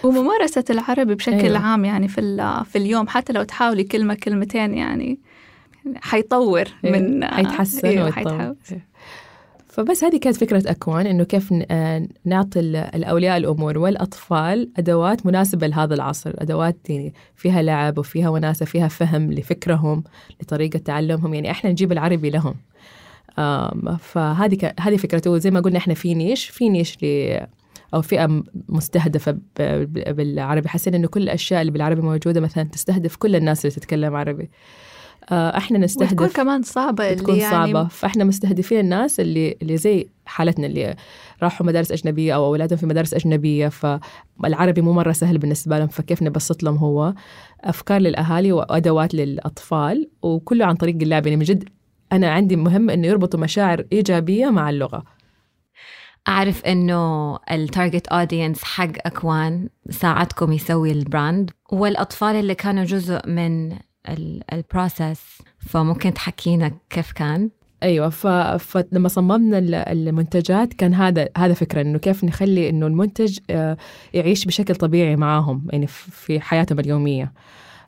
[0.04, 1.34] وممارسة العربي بشكل.
[1.34, 1.58] أيوة.
[1.58, 2.22] عام يعني في
[2.72, 5.20] في اليوم حتى لو تحاولي كلمة كلمتين يعني
[5.96, 8.40] حيطور من حيتحسن أيوه ويتطور.
[8.40, 8.80] حيتحسن.
[9.68, 15.68] فبس هذه كانت فكرة أكوان إنه كيف آه، نعطي ال- الأولياء الأمور والأطفال أدوات مناسبة
[15.68, 20.04] لهذا العصر أدوات يعني فيها لعب وفيها وناسة فيها فهم لفكرهم
[20.42, 22.56] لطريقة تعلمهم يعني إحنا نجيب العربي لهم.
[24.00, 25.38] فهذه ك- هذه فكرته.
[25.38, 27.40] زي ما قلنا إحنا في نيش في نيش ل
[27.94, 29.38] أو فئة مستهدفة
[30.10, 30.70] بالعربي.
[30.70, 34.50] حسينا إنه كل الأشياء اللي بالعربي موجودة مثلا تستهدف كل الناس اللي تتكلم عربي.
[35.30, 37.88] آه، إحنا نستهدف وتكون كمان صعبة اللي بتكون يعني صعبة.
[37.88, 40.96] فإحنا مستهدفين الناس اللي اللي زي حالتنا اللي
[41.44, 46.24] راحوا مدارس أجنبية أو أولادهم في مدارس أجنبية فالعربي مو مرة سهل بالنسبة لهم فكيف
[46.24, 47.14] نبسط لهم هو؟
[47.62, 51.26] أفكار للأهالي وأدوات للأطفال وكله عن طريق اللعب.
[51.28, 51.70] يعني من جد
[52.12, 55.04] أنا عندي مهم إنه يربطوا مشاعر إيجابية مع اللغة.
[56.28, 63.30] أعرف إنه ال target audience حق أكوان ساعدكم يسوي ال brand والأطفال اللي كانوا جزء
[63.30, 63.78] من
[64.54, 65.22] ال process
[65.60, 67.50] فممكن تحكينا كيف كان؟
[67.84, 68.10] أيوه.
[68.58, 73.78] فلما صممنا ال- المنتجات كان هذا هذا فكرة إنه كيف نخلي إنه المنتج آه،
[74.14, 77.34] يعيش بشكل طبيعي معاهم يعني في حياتهم اليومية.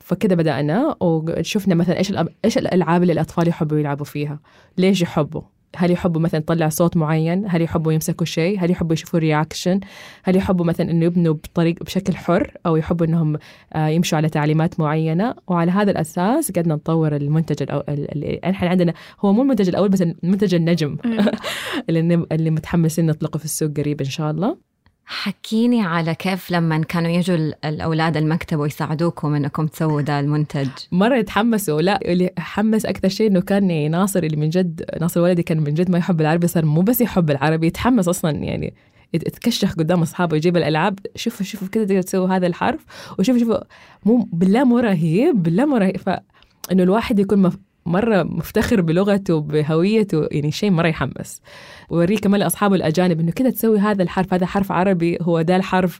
[0.00, 2.12] فكده بدأنا وشفنا مثلا إيش
[2.44, 4.40] إيش الألعاب اللي الأطفال يحبوا يلعبوا فيها
[4.78, 5.42] ليش يحبوا؟
[5.76, 9.80] هل يحبوا مثلا يطلع صوت معين؟ هل يحبوا يمسكوا شيء؟ هل يحبوا يشوفوا رياكشن
[10.22, 13.36] هل يحبوا مثلا إنه يبنوا بطريق بشكل حر أو يحبوا إنهم
[13.72, 17.80] آه، يمشوا على تعليمات معينة؟ وعلى هذا الأساس قدنا نطور المنتج الأو...
[17.88, 20.96] ال- ال- إحنا عندنا هو مو المنتج الأول بس المنتج النجم
[21.90, 24.67] اللي اللي متحمسين نطلقه في السوق قريب إن شاء الله.
[25.10, 31.16] حكيني على كيف لما كانوا يجوا ال- الأولاد المكتب ويساعدوكم إنكم تسووا ده المنتج؟ مرة
[31.16, 31.80] يتحمسوا.
[31.82, 35.74] لا اللي حمس أكثر شيء إنه كان ناصر اللي من جد ناصر ولدي كان من
[35.74, 38.74] جد ما يحب العربي صار مو بس يحب العربي يتحمس أصلا يعني
[39.14, 40.98] يت- يتكشخ قدام أصحابه يجيب الألعاب.
[41.16, 42.84] شوفوا شوفوا كده تقدر تسووا هذا الحرف.
[43.18, 43.58] وشوفوا شوفوا
[44.04, 45.96] مو بالله مو رهيب بالله مو رهيب.
[45.96, 47.38] فإنه الواحد يكون
[47.86, 51.42] مرة مفتخر بلغته بهويته يعني شيء مرة يحمس.
[51.90, 55.98] ووريه كمان لأصحابه الأجانب إنه كده تسوي هذا الحرف هذا حرف عربي هو ده الحرف.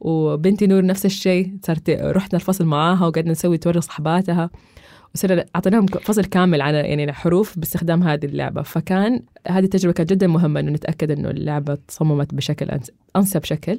[0.00, 4.50] وبنتي نور نفس الشيء صارت رحنا الفصل معاها وقعدنا نسوي توري صحباتها.
[5.14, 8.62] وصرنا أعطيناهم فصل كامل عن يعني حروف باستخدام هذه اللعبة.
[8.62, 12.80] فكان هذه التجربة كانت جدا مهمة إنه نتأكد إنه اللعبة تصممت بشكل
[13.16, 13.78] أنسب شكل.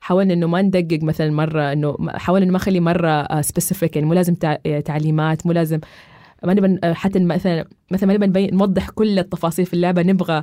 [0.00, 4.34] حاولنا إنه ما ندقق مثلا مرة إنه حاولنا ما اخلي مرة سبيسيفيك يعني مو لازم
[4.34, 5.80] تع- تعليمات مو لازم
[6.44, 10.42] ما نبى حتى مثلا مثلا ما نبى نبين- نوضح كل التفاصيل في اللعبة نبغى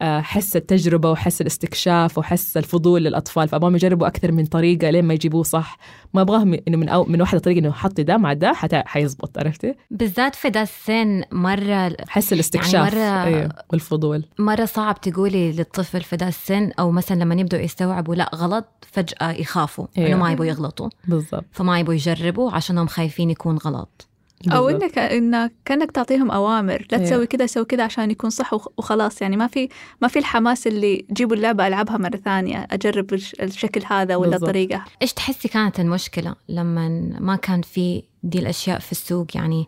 [0.00, 5.14] آه، حس التجربة وحس الاستكشاف وحس الفضول للأطفال فأبغاهم يجربوا أكثر من طريقة لين ما
[5.14, 5.78] يجيبوه صح.
[6.14, 9.38] ما أبغاهم إنه من أو من واحدة طريقة إنه حطي ده مع ده حتى حيزبط
[9.38, 14.24] عرفتي؟ بالذات في ده السن مرة حس الاستكشاف مرة- أيوه والفضول.
[14.38, 19.30] مرة صعب تقولي للطفل في ده السن أو مثلا لما يبدوا يستوعبوا لا غلط فجأة
[19.32, 20.08] يخافوا أيوة.
[20.08, 20.88] إنه ما يبوا يغلطوا.
[21.08, 21.44] بالضبط.
[21.52, 24.08] فما يبوا يجربوا عشانهم خايفين يكون غلط.
[24.52, 24.68] أو.
[24.68, 27.04] انك انك كأنك تعطيهم أوامر لا إيه.
[27.04, 29.68] تسوي كذا سوي كذا عشان يكون صح وخ- وخلاص يعني ما في
[30.02, 34.42] ما في الحماس اللي جيبوا اللعبة ألعبها مرة ثانية أجرب الش- الشكل هذا ولا بالضبط.
[34.48, 36.88] الطريقة إيش تحسي كانت المشكلة لما
[37.20, 39.66] ما كان في دي الأشياء في السوق يعني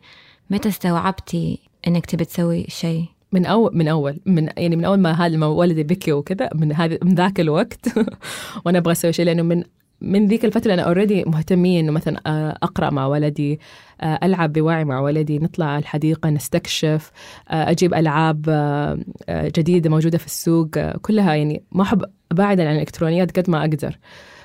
[0.51, 5.13] متى استوعبتي إنك تبي تسوي شيء من اول من اول من يعني من أول ما
[5.27, 7.87] هذا ما ولدي بكي وكذا من هذا من ذاك الوقت
[8.65, 9.65] وأنا أبغى أسوي شيء لأنه من
[10.01, 13.61] من ذيك الفترة أنا already مهتمية إنه مثلا آه، أقرأ مع ولدي
[14.01, 17.11] آه، ألعب بوعي مع ولدي نطلع الحديقة نستكشف
[17.49, 23.51] آه، آه، آه، جديدة موجودة في السوق كلها يعني ما أحب أبعد عن الإلكترونيات قد
[23.51, 23.99] ما أقدر.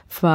[0.07, 0.25] ف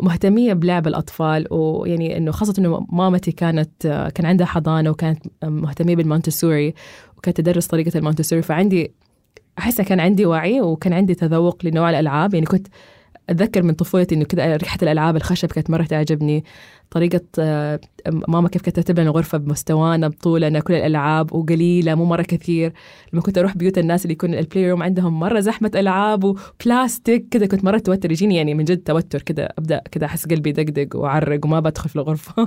[0.00, 6.74] مهتمية بلعب الأطفال ويعني إنه خاصة إنه مامتي كانت كان عندها حضانة وكانت مهتمية بالمونتسوري
[7.18, 8.92] وكانت تدرس طريقة المونتسوري فعندي
[9.58, 12.66] أحس كان عندي وعي وكان عندي تذوق لنوع الألعاب يعني كنت
[13.28, 16.44] أتذكر من طفولتي إنه كده ريحة الألعاب الخشب كانت مرة تعجبني.
[16.90, 17.80] طريقة آه،
[18.28, 22.72] ماما كيف كانت ترتب لنا الغرفة بمستوانا بطولنا كل الألعاب وقليلة مو مرة كثير.
[23.12, 27.28] لما كنت أروح بيوت الناس اللي يكون ال play room عندهم مرة زحمة ألعاب وبلاستيك
[27.28, 28.12] كده كنت مرة توتر.
[28.12, 31.96] يجيني يعني من جد توتر كده أبدأ كده أحس قلبي يدقدق وأعرق وما بدخل في
[31.96, 32.46] الغرفة.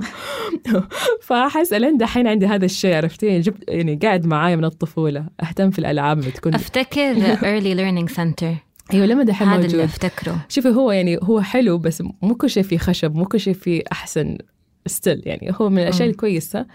[1.26, 5.70] فأحس ألين دحين عندي هذا الشيء عرفتي؟ يعني جبت يعني قاعد معايا من الطفولة أهتم
[5.70, 7.14] في الألعاب بتكون أفتكر
[7.52, 8.66] early learning center.
[8.92, 10.36] أيوة لما دحين هذا اللي أفتكره.
[10.48, 13.82] شوفي هو يعني هو حلو بس مو كل شيء فيه خشب مو كل شيء فيه
[13.92, 14.38] أحسن
[14.86, 16.10] still يعني هو من الأشياء مم.
[16.10, 16.66] الكويسة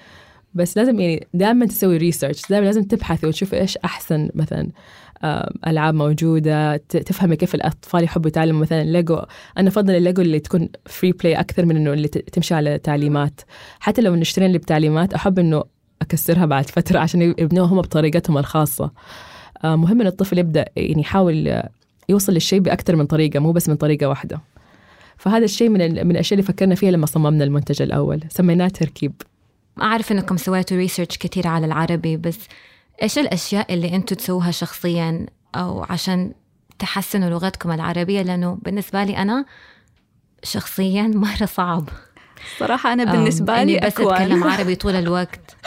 [0.53, 4.69] بس لازم يعني دائما تسوي research دائما لازم تبحثي وتشوفي إيش أحسن مثلا
[5.67, 9.21] ألعاب موجودة تفهمي كيف الأطفال يحبوا يتعلموا مثلا ليجو.
[9.57, 13.41] أنا أفضل الليجو اللي تكون free play أكثر من إنه اللي تمشي على تعليمات.
[13.79, 15.63] حتى لو نشتري اللي بتعليمات أحب إنه
[16.01, 18.91] أكسرها بعد فترة عشان يبنوها هم بطريقتهم الخاصة.
[19.63, 21.63] آه، مهم إن الطفل يبدأ يعني يحاول
[22.11, 24.41] يوصل للشيء بأكثر من طريقة مو بس من طريقة واحدة.
[25.17, 29.13] فهذا الشيء من ال- من الأشياء اللي فكرنا فيها لما صممنا المنتج الأول سميناه تركيب.
[29.81, 32.39] أعرف إنكم سويتوا ريسيرش كتير على العربي بس
[33.01, 36.31] إيش الأشياء اللي أنتوا تسووها شخصيا؟ أو عشان
[36.79, 39.45] تحسنوا لغتكم العربية لأنه بالنسبة لي أنا
[40.43, 41.89] شخصيا مرة صعب.
[42.59, 45.55] صراحة أنا أم، بالنسبة إني لي بس أتكلم عربي طول الوقت.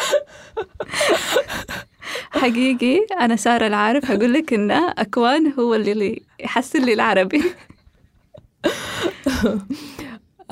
[2.40, 7.43] حقيقي أنا سارة العارف هقول لك إن أكوان هو اللي- اللي يحسن لي العربي.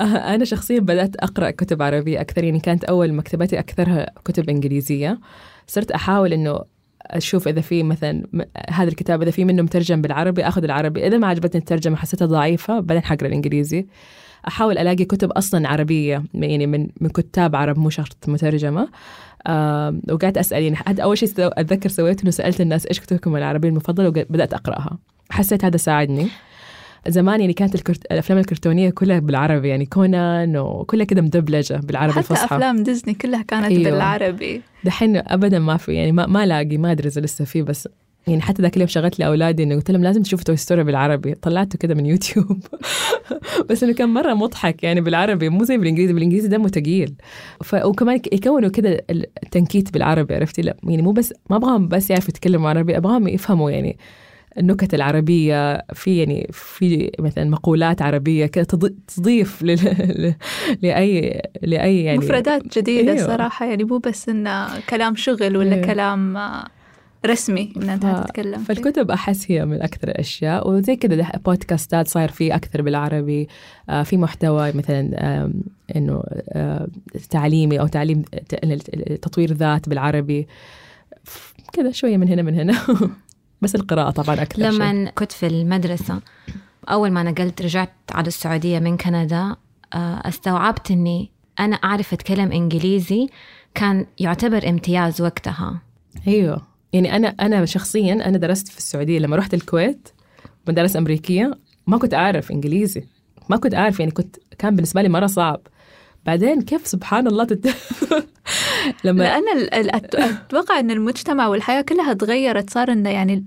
[0.01, 5.19] أنا شخصيا بدأت أقرأ كتب عربية أكثر يعني كانت أول مكتبتي أكثرها كتب إنجليزية.
[5.67, 6.59] صرت أحاول إنه
[7.01, 8.23] أشوف إذا في مثلا
[8.69, 11.07] هذا الكتاب إذا في منه مترجم بالعربي أخذ العربي.
[11.07, 13.85] إذا ما عجبتني الترجمة حسيتها ضعيفة بعدين حقرأ الإنجليزي.
[14.47, 18.87] أحاول ألاقي كتب أصلا عربية يعني من من كتاب عرب مو شرط مترجمة.
[19.47, 23.69] آم، وقعدت أسأل يعني هذا أول شيء أتذكر سويته إنه سألت الناس إيش كتبكم العربية
[23.69, 24.97] المفضلة وبدأت أقرأها.
[25.29, 26.27] حسيت هذا ساعدني.
[27.07, 28.05] زمان يعني كانت الكرت...
[28.11, 33.41] الأفلام الكرتونية كلها بالعربي يعني كونان وكلها كده مدبلجة بالعربي حتى الفصحى أفلام ديزني كلها
[33.41, 33.91] كانت أيوة.
[33.91, 34.61] بالعربي.
[34.83, 37.87] دحين ابدا ما في يعني ما, ما لاقي ما أدري إذا لسه في بس
[38.27, 41.33] يعني حتى ذاك اليوم شغلت لأولادي إنه قلت لهم لازم تشوفوا Toy Story بالعربي.
[41.35, 42.63] طلعته كده من يوتيوب.
[43.69, 46.13] بس إنه كان مرة مضحك يعني بالعربي مو زي بالإنجليزي.
[46.13, 47.13] بالإنجليزي دمه ثقيل
[47.63, 47.75] ف...
[47.75, 49.05] وكمان يكونوا كده
[49.43, 53.71] التنكيت بالعربي عرفتي؟ لا يعني مو بس ما أبغاهم بس يعرفوا يتكلموا عربي أبغاهم يفهموا
[53.71, 53.97] يعني
[54.57, 55.85] النكت العربية.
[55.93, 60.35] في يعني في مثلا مقولات عربية كده تض- تضيف لل...
[60.81, 63.27] لأي لأي يعني مفردات جديدة أيوة.
[63.27, 63.65] صراحة.
[63.65, 65.85] يعني مو بس إنه كلام شغل ولا أيوة.
[65.85, 66.37] كلام
[67.25, 68.73] رسمي ان انت ف- تتكلم فيه.
[68.73, 73.47] فالكتب أحس هي من أكثر الأشياء وزي كده ده بودكاستات صاير في أكثر بالعربي.
[73.89, 75.51] آه، في محتوى مثلا
[75.95, 76.87] إنه آه،
[77.29, 78.21] تعليمي أو تعليم
[79.21, 80.47] تطوير ذات بالعربي.
[81.73, 82.73] كده شوية من هنا من هنا.
[83.61, 84.71] بس القراءة طبعا أكثر شيء.
[84.71, 86.19] لما كنت في المدرسة
[86.89, 89.55] أول ما نقلت رجعت على السعودية من كندا
[89.93, 93.27] آه، استوعبت أني أنا أعرف أتكلم إنجليزي
[93.75, 95.81] كان يعتبر امتياز وقتها.
[96.27, 96.72] أيوه.
[96.93, 100.09] يعني أنا أنا شخصيا أنا درست في السعودية لما رحت الكويت
[100.67, 101.51] مدارس أمريكية
[101.87, 103.03] ما كنت أعرف إنجليزي
[103.49, 105.61] ما كنت أعرف يعني كنت كان بالنسبة لي مرة صعب.
[106.25, 107.67] بعدين كيف سبحان الله تت...
[109.03, 113.43] لما أت- أتوقع أن المجتمع والحياة كلها تغيرت صار أنه يعني ال-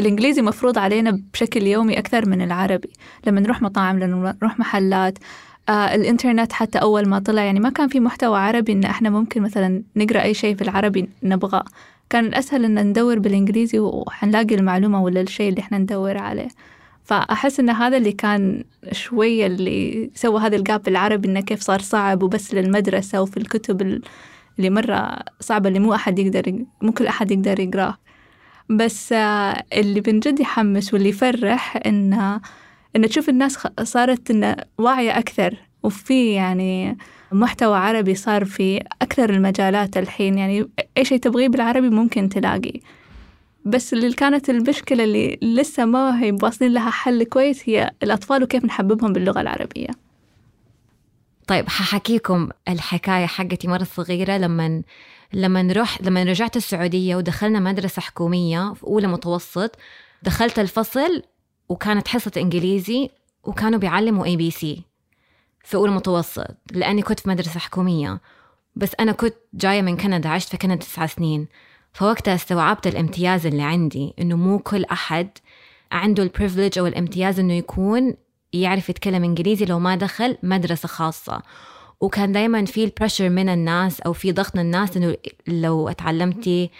[0.00, 2.88] الإنجليزي مفروض علينا بشكل يومي أكثر من العربي.
[3.26, 5.18] لما نروح مطاعم لما نروح محلات
[5.68, 9.42] آه الإنترنت حتى أول ما طلع يعني ما كان في محتوى عربي إن إحنا ممكن
[9.42, 11.64] مثلا نقرأ أي شيء في العربي نبغاه.
[12.10, 16.48] كان الأسهل إن ندور بالإنجليزي وحنلاقي المعلومة ولا الشيء اللي إحنا ندور عليه.
[17.04, 22.22] فأحس إن هذا اللي كان شوية اللي سوى هذا الجاب بالعربي إنه كيف صار صعب
[22.22, 24.02] وبس للمدرسة وفي الكتب ال-
[24.58, 27.98] اللي مرة صعبة اللي مو أحد يقدر يق- مو كل أحد يقدر يقراه.
[28.70, 32.40] بس آه، اللي من جد يحمس واللي يفرح إن
[32.96, 35.56] إن تشوف الناس صارت إن واعية أكثر.
[35.82, 36.98] وفي يعني
[37.34, 40.68] محتوى عربي صار في أكثر المجالات الحين يعني
[40.98, 42.80] أي شيء تبغيه بالعربي ممكن تلاقيه
[43.64, 48.64] بس اللي كانت المشكلة اللي لسه ما هي واصلين لها حل كويس هي الأطفال وكيف
[48.64, 49.88] نحببهم باللغة العربية.
[51.46, 54.36] طيب ححكيكم الحكاية حقتي مرة صغيرة.
[54.36, 54.82] لما
[55.32, 59.76] لما رح لما رجعت السعودية ودخلنا مدرسة حكومية في أولى متوسط
[60.22, 61.22] دخلت الفصل
[61.68, 63.10] وكانت حصة إنجليزي
[63.44, 64.82] وكانوا بيعلموا ABC
[65.64, 68.20] في أولى متوسط لأني كنت في مدرسة حكومية.
[68.76, 71.46] بس أنا كنت جاية من كندا عشت في كندا تسعة سنين.
[71.92, 75.28] فوقتها استوعبت الامتياز اللي عندي إنه مو كل أحد
[75.92, 78.14] عنده ال privilege أو الامتياز إنه يكون
[78.52, 79.64] يعرف يتكلم إنجليزي.
[79.64, 81.42] لو ما دخل مدرسة خاصة.
[82.00, 86.70] وكان دايما في ال pressure من الناس أو في ضغط من الناس إنه لو اتعلمتي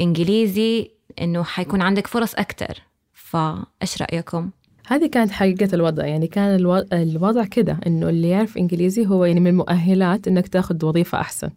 [0.00, 0.90] إنجليزي
[1.20, 2.82] إنه حيكون عندك فرص أكتر.
[3.12, 4.50] فإيش رأيكم؟
[4.86, 6.06] هذه كانت حقيقة الوضع.
[6.06, 6.76] يعني كان ألو...
[6.92, 11.50] الوضع كده إنه اللي يعرف إنجليزي هو يعني من المؤهلات إنك تاخذ وظيفة أحسن.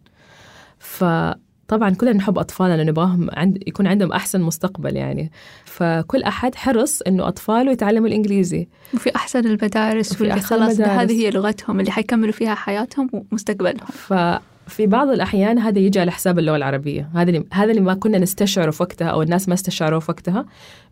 [0.78, 3.68] فطبعا كلنا نحب أطفالنا نبغاهم عند...
[3.68, 5.30] يكون عندهم أحسن مستقبل يعني.
[5.64, 8.68] فكل أحد حرص إنه أطفاله يتعلموا الإنجليزي.
[8.94, 11.00] وفي أحسن المدارس وفي واللي أحسن خلاص المدارس.
[11.00, 13.86] هذه هي لغتهم اللي حيكملوا فيها حياتهم ومستقبلهم.
[13.86, 17.10] ففي بعض الأحيان هذا يجي على حساب اللغة العربية.
[17.14, 20.46] هذا اللي هذا اللي ما كنا نستشعره في وقتها أو الناس ما استشعروه في وقتها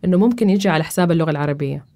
[0.05, 1.94] إنه ممكن يجي على حساب اللغة العربية.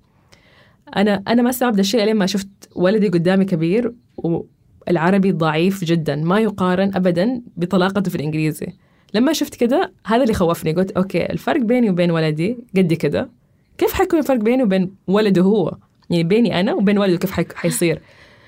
[0.97, 6.39] أنا أنا ما استوعبت الشيء لين ما شفت ولدي قدامي كبير والعربي ضعيف جدا ما
[6.39, 8.67] يقارن أبدا بطلاقته في الإنجليزي.
[9.13, 13.30] لما شفت كده هذا اللي خوفني قلت أوكي الفرق بيني وبين ولدي قد كده.
[13.78, 15.78] كيف حيكون الفرق بيني وبين ولده هو؟
[16.10, 18.02] يعني بيني أنا وبين ولده كيف حيصير؟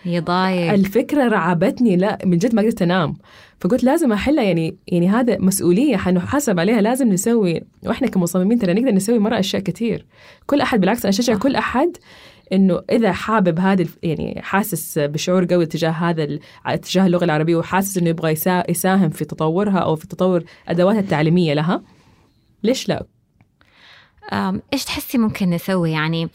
[0.04, 0.74] هي ضايق.
[0.74, 3.14] الفكرة رعبتني لا من جد ما قدرت أنام.
[3.60, 8.92] فقلت لازم أحلها يعني يعني هذا مسؤولية حنحاسب عليها لازم نسوي وإحنا كمصممين ترى نقدر
[8.92, 10.06] نسوي مرة أشياء كتير.
[10.46, 11.98] كل أحد بالعكس أنا أشجع كل أحد
[12.54, 16.40] إنه إذا حابب هذا يعني حاسس بشعور قوي تجاه هذا
[16.76, 21.54] تجاه اللغة العربية وحاسس إنه يبغى يسا- يساهم في تطورها أو في تطور أدواتها التعليمية
[21.54, 21.84] لها
[22.64, 23.06] ليش لا؟
[24.74, 26.30] إيش تحسي ممكن نسوي؟ يعني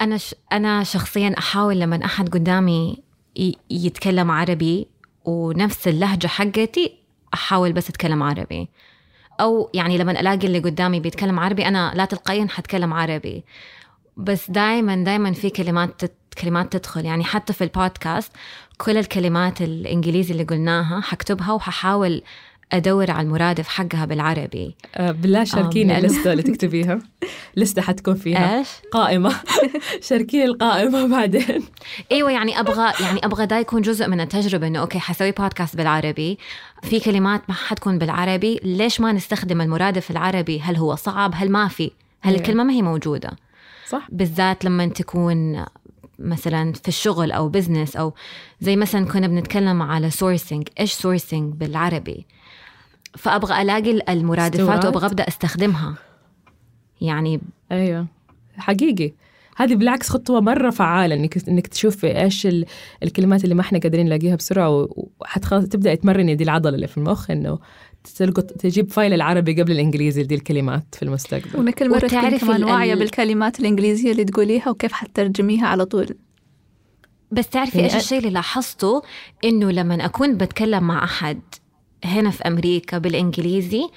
[0.00, 0.34] أنا ش...
[0.52, 3.02] أنا شخصيا أحاول لما أحد قدامي
[3.36, 3.54] ي...
[3.70, 4.88] يتكلم عربي
[5.24, 6.98] ونفس اللهجة حقتي
[7.34, 8.68] أحاول بس أتكلم عربي.
[9.40, 13.44] أو يعني لما ألاقي اللي قدامي بيتكلم عربي أنا لا تلقائيا حتكلم عربي.
[14.16, 16.02] بس دائما دائما في كلمات.
[16.42, 17.04] كلمات تدخل.
[17.04, 18.32] يعني حتى في البودكاست
[18.78, 22.22] كل الكلمات الإنجليزي اللي قلناها حكتبها وححاول
[22.72, 24.74] أدور على المرادف حقها بالعربي.
[24.94, 26.98] آه بالله شاركيني لأن- اللستة اللي تكتبيها.
[27.56, 28.58] لستة حتكون فيها.
[28.58, 29.34] إيش؟ قائمة.
[30.08, 31.64] شاركيني القائمة بعدين.
[32.12, 36.38] إيوه يعني أبغى يعني أبغى ده يكون جزء من التجربة إنه أوكي حسوي بودكاست بالعربي.
[36.82, 38.60] في كلمات ما حتكون بالعربي.
[38.64, 41.84] ليش ما نستخدم المرادف العربي؟ هل هو صعب؟ هل ما في؟
[42.22, 42.40] هل أيوة.
[42.40, 43.30] الكلمة ما هي موجودة؟
[43.88, 44.08] صح.
[44.12, 45.64] بالذات لما تكون
[46.18, 48.14] مثلا في الشغل أو business أو
[48.60, 52.26] زي مثلا كنا بنتكلم على sourcing إيش sourcing بالعربي؟
[53.18, 54.84] فأبغى ألاقي المرادفات.
[54.84, 55.94] وأبغى أبدأ أستخدمها.
[57.00, 57.40] يعني
[57.72, 58.06] أيوه.
[58.56, 59.12] حقيقي.
[59.56, 62.66] هذه بالعكس خطوة مرة فعالة إنك إنك تشوفي إيش ال-
[63.02, 64.88] الكلمات اللي ما إحنا قادرين نلاقيها بسرعة
[65.20, 67.58] وحتخلص تبدأ تمرني دي العضلة اللي في المخ إنه
[68.16, 71.56] تلقط تجيب فايل العربي قبل الإنجليزي دي الكلمات في المستقبل.
[71.58, 72.34] وإن كل مرة تكون كمان
[72.92, 76.08] ال- بالكلمات الإنجليزية اللي تقوليها وكيف حترجميها على طول.
[77.30, 79.02] بس تعرفي يعني إيش الشيء اللي لاحظته
[79.44, 81.40] إنه لما أكون بتكلم مع أحد
[82.04, 83.88] هنا في أمريكا بالإنجليزي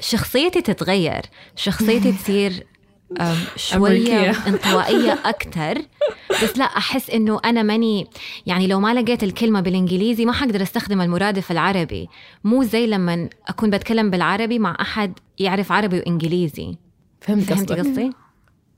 [0.00, 1.22] شخصيتي تتغير
[1.56, 2.66] شخصيتي تصير
[3.56, 4.30] شوية.
[4.30, 5.78] انطوائية أكتر
[6.42, 8.06] بس لا أحس إنه أنا ماني
[8.46, 12.08] يعني لو ما لقيت الكلمة بالإنجليزي ما حقدر أستخدم المرادف العربي
[12.44, 16.76] مو زي لما أكون بتكلم بالعربي مع أحد يعرف عربي وإنجليزي
[17.20, 18.10] فهمت قصدي؟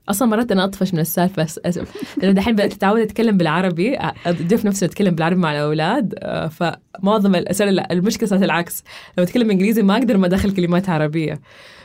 [0.09, 1.79] أصلا مرات أنا أطفش من السالفة أس-
[2.17, 6.13] لأنه دحين بدأت أتعود أتكلم بالعربي أضيف نفسي اتكلم بالعربي مع الأولاد
[6.51, 8.83] فمعظم الاسئله لا، المشكلة صارت العكس.
[9.17, 11.41] لما أتكلم إنجليزي ما أقدر ما أدخل كلمات عربية.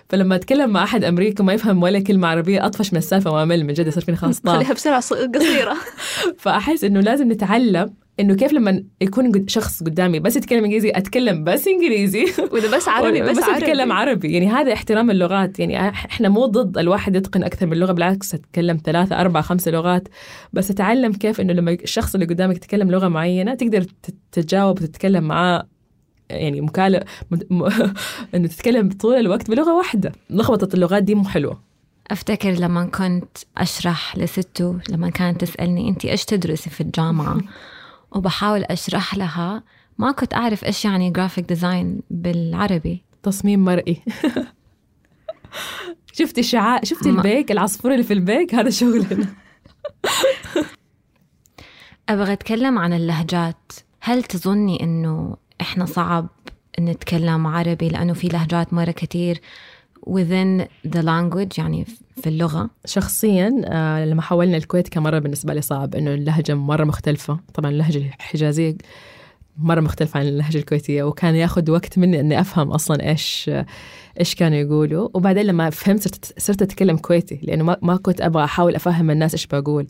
[0.09, 3.73] فلما أتكلم مع أحد أمريكي ما يفهم ولا كلمة عربية أطفش من السالفة وأمل من
[3.75, 5.75] جد يصير فيني خلاص خليها بسرعة ص- قصيرة.
[6.39, 11.69] فأحس إنه لازم نتعلم إنه كيف لما يكون شخص قدامي بس يتكلم إنجليزي أتكلم بس
[11.69, 12.25] إنجليزي.
[12.53, 13.59] وإذا بس عربي بس, بس عربي.
[13.59, 14.33] أتكلم عربي.
[14.33, 15.59] يعني هذا احترام اللغات.
[15.59, 20.09] يعني إحنا مو ضد الواحد يتقن أكثر من لغة بالعكس أتكلم ثلاثة أربعة خمسة لغات.
[20.53, 25.25] بس أتعلم كيف إنه لما الشخص اللي قدامك يتكلم لغة معينة تقدر تت- تتجاوب وتتكلم
[25.25, 25.67] معاه
[26.31, 27.05] يعني مكالمة
[27.51, 27.65] م...
[28.35, 30.13] إنه تتكلم طول الوقت بلغة واحدة.
[30.31, 31.61] لخبطة اللغات دي مو حلوة.
[32.11, 37.39] أفتكر لما كنت أشرح لستو لما كانت تسألني أنت إيش تدرسي في الجامعة؟
[38.13, 39.63] وبحاول أشرح لها.
[39.99, 43.05] ما كنت أعرف إيش يعني graphic design بالعربي.
[43.23, 44.03] تصميم مرئي.
[46.13, 49.27] شفتي الشعاع شفتي البيك؟ العصفور اللي في البيك؟ هذا شغلنا.
[52.09, 53.73] أبغى أتكلم عن اللهجات.
[54.01, 56.29] هل تظني إنه إحنا صعب
[56.81, 59.41] نتكلم عربي لأنه في لهجات مرة كتير
[60.07, 61.85] within the language يعني
[62.23, 62.71] في اللغة.
[62.85, 67.39] شخصيا آه، لما حولنا الكويت كان مرة بالنسبة لي صعب إنه اللهجة مرة مختلفة.
[67.55, 68.77] طبعا اللهجة الحجازية
[69.59, 73.51] مرة مختلفة عن اللهجة الكويتية وكان ياخذ وقت مني إني أفهم أصلا إيش
[74.21, 75.09] إيش كانوا يقولوا.
[75.15, 79.87] وبعدين لما فهمت صرت, أتكلم كويتي لأنه ما, كنت أبغى أحاول أفهم الناس إيش بقول.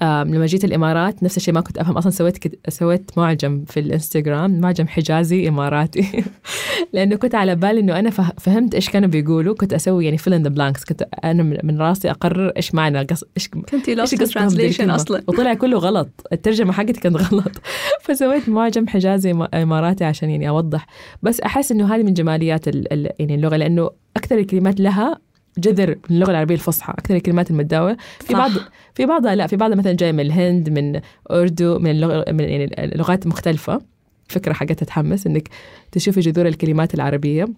[0.00, 2.54] لما جيت الإمارات نفس الشيء ما كنت أفهم أصلا سويت كد...
[2.68, 6.24] سويت معجم في الإنستغرام معجم حجازي إماراتي.
[6.92, 8.32] لأنه كنت على بالي إنه أنا فه...
[8.38, 12.10] فهمت إيش كانوا بيقولوا كنت أسوي يعني fill in the blanks كنت أنا من, راسي
[12.10, 13.24] أقرر إيش معنى قص...
[13.36, 14.94] إيش كنتي translation بالكلمة.
[15.02, 15.22] أصلا.
[15.26, 16.08] وطلع كله غلط.
[16.32, 17.52] الترجمة حقتي كانت غلط.
[18.04, 20.86] فسويت معجم حجازي إماراتي عشان يعني أوضح.
[21.22, 22.92] بس أحس إنه هذه من جماليات ال...
[22.92, 23.10] ال...
[23.18, 25.18] يعني اللغة لأنه أكثر الكلمات لها
[25.58, 28.34] جذر من اللغة العربية الفصحى أكثر الكلمات المتداوله في.
[28.34, 28.50] بعض
[28.94, 31.00] في بعضها لا في بعضها مثلا جاي من الهند من
[31.30, 33.80] أردو من اللغة من يعني لغات مختلفة.
[34.28, 35.48] فكرة حقتها تتحمس إنك
[35.92, 37.48] تشوفي جذور الكلمات العربية.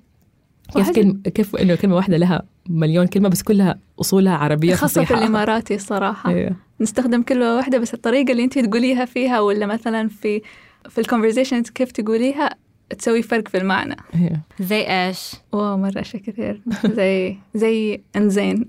[0.75, 5.07] كيف كلمة كيف إنه كلمة واحدة لها مليون كلمة بس كلها أصولها عربية خاصة في
[5.07, 5.23] فصيحة.
[5.23, 6.31] الإماراتي الصراحة.
[6.31, 10.43] أيوه نستخدم كلمة واحدة بس الطريقة اللي أنت تقوليها فيها ولا مثلا في
[10.89, 12.51] في ال conversation كيف تقوليها
[12.99, 13.97] تسوي فرق في المعنى.
[14.15, 16.61] أيوه زي إيش؟ wow مرة أشياء كثير.
[16.85, 18.67] زي زي إنزين.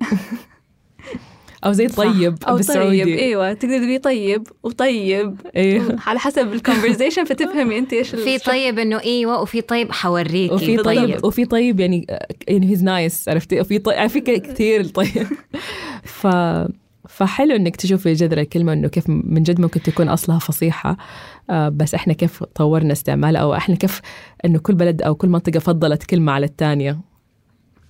[1.66, 1.88] أو زي.
[1.88, 3.04] طيب أو بالسعودي.
[3.04, 5.42] طيب أيوة تقدر تقولي طيب وطيب.
[5.56, 10.54] أيوه على حسب ال conversation فتفهمي أنت إيش في طيب إنه إيوة وفي طيب حوريكي.
[10.54, 10.86] وفي بالضبط.
[10.86, 11.26] طيب.
[11.26, 12.08] وفي طيب يعني
[12.48, 15.28] يعني he's nice عرفتي؟ وفي طيب في كثير طيب.
[16.04, 16.28] ف
[17.10, 20.98] فحلو إنك تشوفي جذر الكلمة إنه كيف من جد ممكن تكون أصلها فصيحة.
[21.50, 24.02] بس إحنا كيف طورنا استعمالها أو إحنا كيف
[24.46, 27.00] إنه كل بلد أو كل منطقة فضلت كلمة على الثانية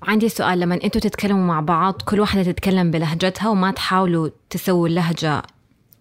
[0.04, 5.42] عندي سؤال لما أنتوا تتكلموا مع بعض كل واحدة تتكلم بلهجتها وما تحاولوا تسووا اللهجة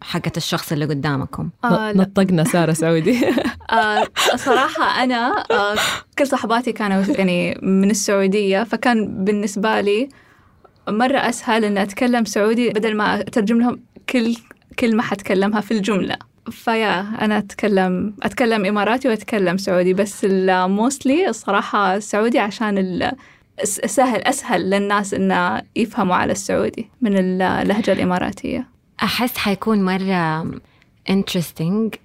[0.00, 1.92] حقت الشخص اللي قدامكم؟ آه.
[1.92, 3.26] نطقنا سارة سعودي.
[3.70, 5.76] آه صراحة أنا آه
[6.18, 10.09] كل صحباتي كانوا يعني من السعودية فكان بالنسبة لي
[10.88, 14.36] مرة أسهل إن أتكلم سعودي بدل ما أترجم لهم كل
[14.78, 16.16] كلمة حتكلمها في الجملة.
[16.51, 23.11] فيا أنا أتكلم أتكلم إماراتي وأتكلم سعودي بس موستلي الصراحة السعودي عشان
[23.64, 28.66] سهل أسهل للناس إن يفهموا على السعودي من اللهجة الإماراتية.
[29.03, 29.99] أحس حيكون
[31.11, 31.97] interesting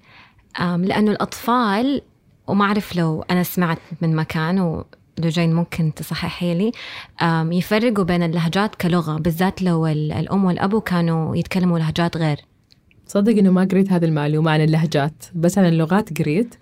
[0.62, 2.02] أم، لأنه الأطفال
[2.48, 4.84] وما أعرف لو أنا سمعت من مكان
[5.20, 6.72] ولجين ممكن تصححي لي
[7.58, 12.38] يفرقوا بين اللهجات كلغة بالذات لو ال- الأم والأبو كانوا يتكلموا لهجات غير
[13.10, 16.56] صدق إنه ما قريت هذه المعلومة عن اللهجات بس عن اللغات قريت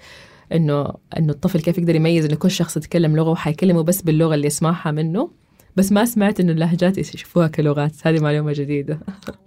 [0.54, 4.48] إنه إنه الطفل كيف يقدر يميز إنه كل شخص يتكلم لغة وحيكلمه بس باللغة اللي
[4.48, 5.30] يسمعها منه
[5.78, 7.92] بس ما سمعت إنه اللهجات يشوفوها كلغات.
[8.04, 9.00] هذه معلومة جديدة.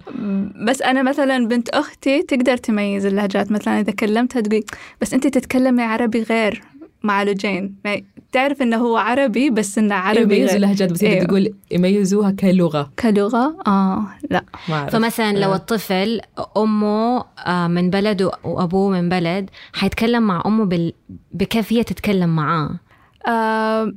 [0.67, 3.53] بس أنا مثلا بنت أختي تقدر تميز اللهجات.
[3.53, 4.65] مثلا إذا كلمتها تقول
[5.01, 6.63] بس أنت تتكلمي عربي غير.
[7.03, 10.57] مع لجين يعني تعرف إنه هو عربي بس إنه عربي يميزوا غير.
[10.57, 11.25] اللهجات بس أيوه.
[11.25, 12.91] تقول يميزوها كلغة.
[12.99, 14.45] كلغة؟ آه لا.
[14.69, 14.93] ما أعرف.
[14.93, 15.57] فمثلا لو آه.
[15.57, 16.21] الطفل
[16.57, 20.93] أمه آه، من بلد وأبوه من بلد حيتكلم مع أمه بال...
[21.33, 22.71] بكيف هي تتكلم معاه.
[23.29, 23.93] آه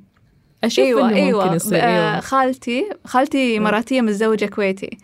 [0.63, 1.43] أشوف أيوه إنه أيوه.
[1.43, 2.19] ممكن يصير آه، أيوه.
[2.19, 4.97] خالتي خالتي اماراتيه متزوجة كويتي.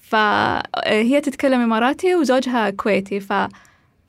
[0.00, 3.20] فهي تتكلم إماراتي وزوجها كويتي.
[3.20, 3.32] ف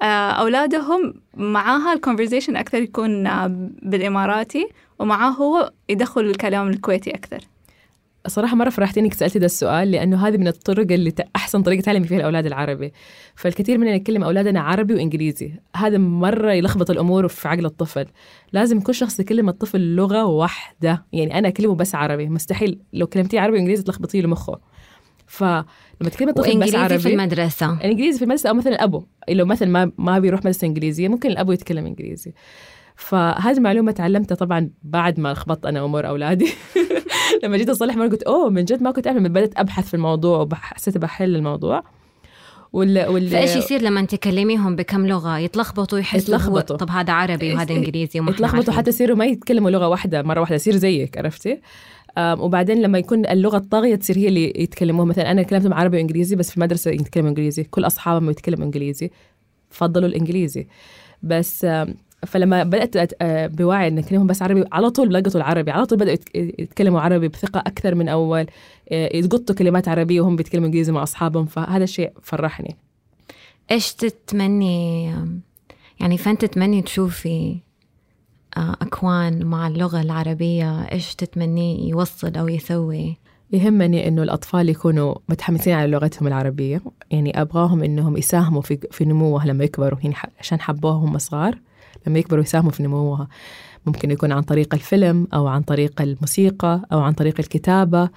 [0.02, 4.68] آه، أولادهم معاها ال conversation أكثر يكون آه، بالإماراتي
[5.00, 7.40] ومعاه هو يدخل الكلام الكويتي أكثر.
[8.28, 12.08] صراحة مرة فرحتني إنك سألتي ده السؤال لأنه هذه من الطرق اللي أحسن طريقة تعلمي
[12.08, 12.94] فيها الأولاد العربي.
[13.36, 15.52] فالكثير مننا يتكلم أولادنا عربي وإنجليزي.
[15.76, 18.06] هذا مرة يلخبط الأمور في عقل الطفل.
[18.54, 21.06] لازم كل شخص يكلم الطفل لغة واحدة.
[21.14, 22.30] يعني أنا أكلمه بس عربي.
[22.30, 22.80] مستحيل.
[22.94, 24.60] لو كلمتيه عربي وإنجليزي تلخبطي له مخه
[25.28, 27.74] فلما تكلمي الطفل بس عربي في المدرسة.
[27.74, 31.52] الإنجليزي في المدرسة أو مثلا الأبو لو مثلا ما ما بيروح مدرسة إنجليزية ممكن الأبو
[31.52, 32.34] يتكلم إنجليزي.
[32.96, 36.50] فهذه المعلومة تعلمتها طبعا بعد ما لخبطت أنا أمور أولادي.
[37.44, 40.48] لما جيت أصلح مرة قلت أوه من جد ما كنت أعرف بدأت أبحث في الموضوع
[40.52, 41.84] وحسيت بحل الموضوع.
[42.74, 46.78] وال وال فإيش يصير لما تكلميهم بكم لغة؟ يتلخبطوا يحسوا يتلخبطوا.
[46.78, 50.76] طب هذا عربي وهذا إنجليزي يتلخبطوا حتى يصيروا ما يتكلموا لغة واحدة مرة واحدة يصير
[50.76, 51.62] زيك عرفتي؟
[52.18, 55.06] وبعدين لما يكون اللغة الطاغية تصير هي اللي يتكلموها.
[55.06, 57.64] مثلا أنا كلمتهم عربي وإنجليزي بس في المدرسة يتكلموا إنجليزي.
[57.64, 59.12] كل اصحابهم يتكلموا إنجليزي.
[59.70, 60.68] فضلوا الإنجليزي.
[61.24, 61.68] بس
[62.26, 65.72] فلما بدأت آه، بوعي ان كلمهم بس عربي على طول لقطوا العربي.
[65.72, 68.46] على طول بدأوا يتكلموا عربي بثقة أكثر من أول.
[68.92, 71.46] آه، يلقطوا كلمات عربية وهم بيتكلموا إنجليزي مع أصحابهم.
[71.46, 72.76] فهذا الشيء فرحني.
[73.72, 75.06] إيش تتمني
[76.00, 77.58] يعني فين تتمني تشوفي
[78.58, 83.18] أكوان مع اللغة العربية إيش تتمنيه يوصل أو يسوي؟
[83.52, 86.82] يهمني إنه الأطفال يكونوا متحمسين على لغتهم العربية.
[87.12, 90.00] يعني أبغاهم إنهم يساهموا في في نموها لما يكبروا.
[90.04, 91.60] يعني عشان حبوها وهم صغار
[92.08, 93.28] لما يكبروا يساهموا في نموها.
[93.86, 98.10] ممكن يكون عن طريق الفيلم أو عن طريق الموسيقى أو عن طريق الكتابة.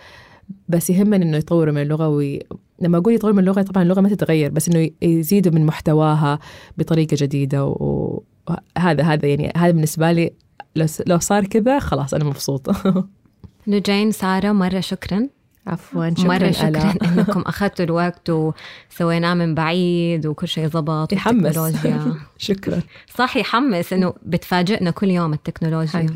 [0.68, 2.42] بس يهمني إنه يطوروا من اللغة وي...
[2.80, 6.38] لما أقول يطوروا من اللغة طبعا اللغة ما تتغير بس إنه يزيدوا من محتواها
[6.78, 8.20] بطريقة جديدة وهذا
[8.78, 10.32] هذا يعني هذا بالنسبة لي
[10.76, 13.04] لو لو صار كذا خلاص أنا مبسوطة
[13.66, 15.28] لجين سارة مرة شكرا.
[15.66, 21.58] عفوا شكرا مرة شكرا إنكم أخذتوا الوقت وسويناه من بعيد وكل شيء ضبط يحمس.
[22.38, 22.82] شكرا.
[23.14, 26.06] صح يحمس إنه بتفاجئنا كل يوم التكنولوجيا.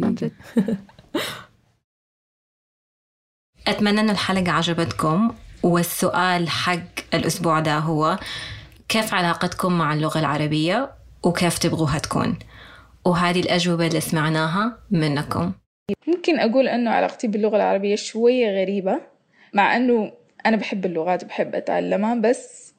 [3.67, 5.31] أتمنى ان الحلقة عجبتكم.
[5.63, 8.19] والسؤال حق الأسبوع ده هو
[8.89, 10.91] كيف علاقتكم مع اللغة العربية؟
[11.25, 12.39] وكيف تبغوها تكون
[13.05, 15.53] وهذه الأجوبة اللي سمعناها منكم.
[16.07, 19.01] ممكن أقول أنه علاقتي باللغة العربية شوية غريبة
[19.55, 20.13] مع أنه
[20.47, 22.75] أنا بحب اللغات وبحب أتعلمها بس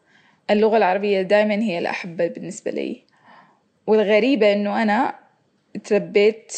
[0.49, 3.03] اللغة العربية دايما هي الأحبة بالنسبة لي.
[3.87, 5.15] والغريبة أنه أنا
[5.83, 6.57] تربيت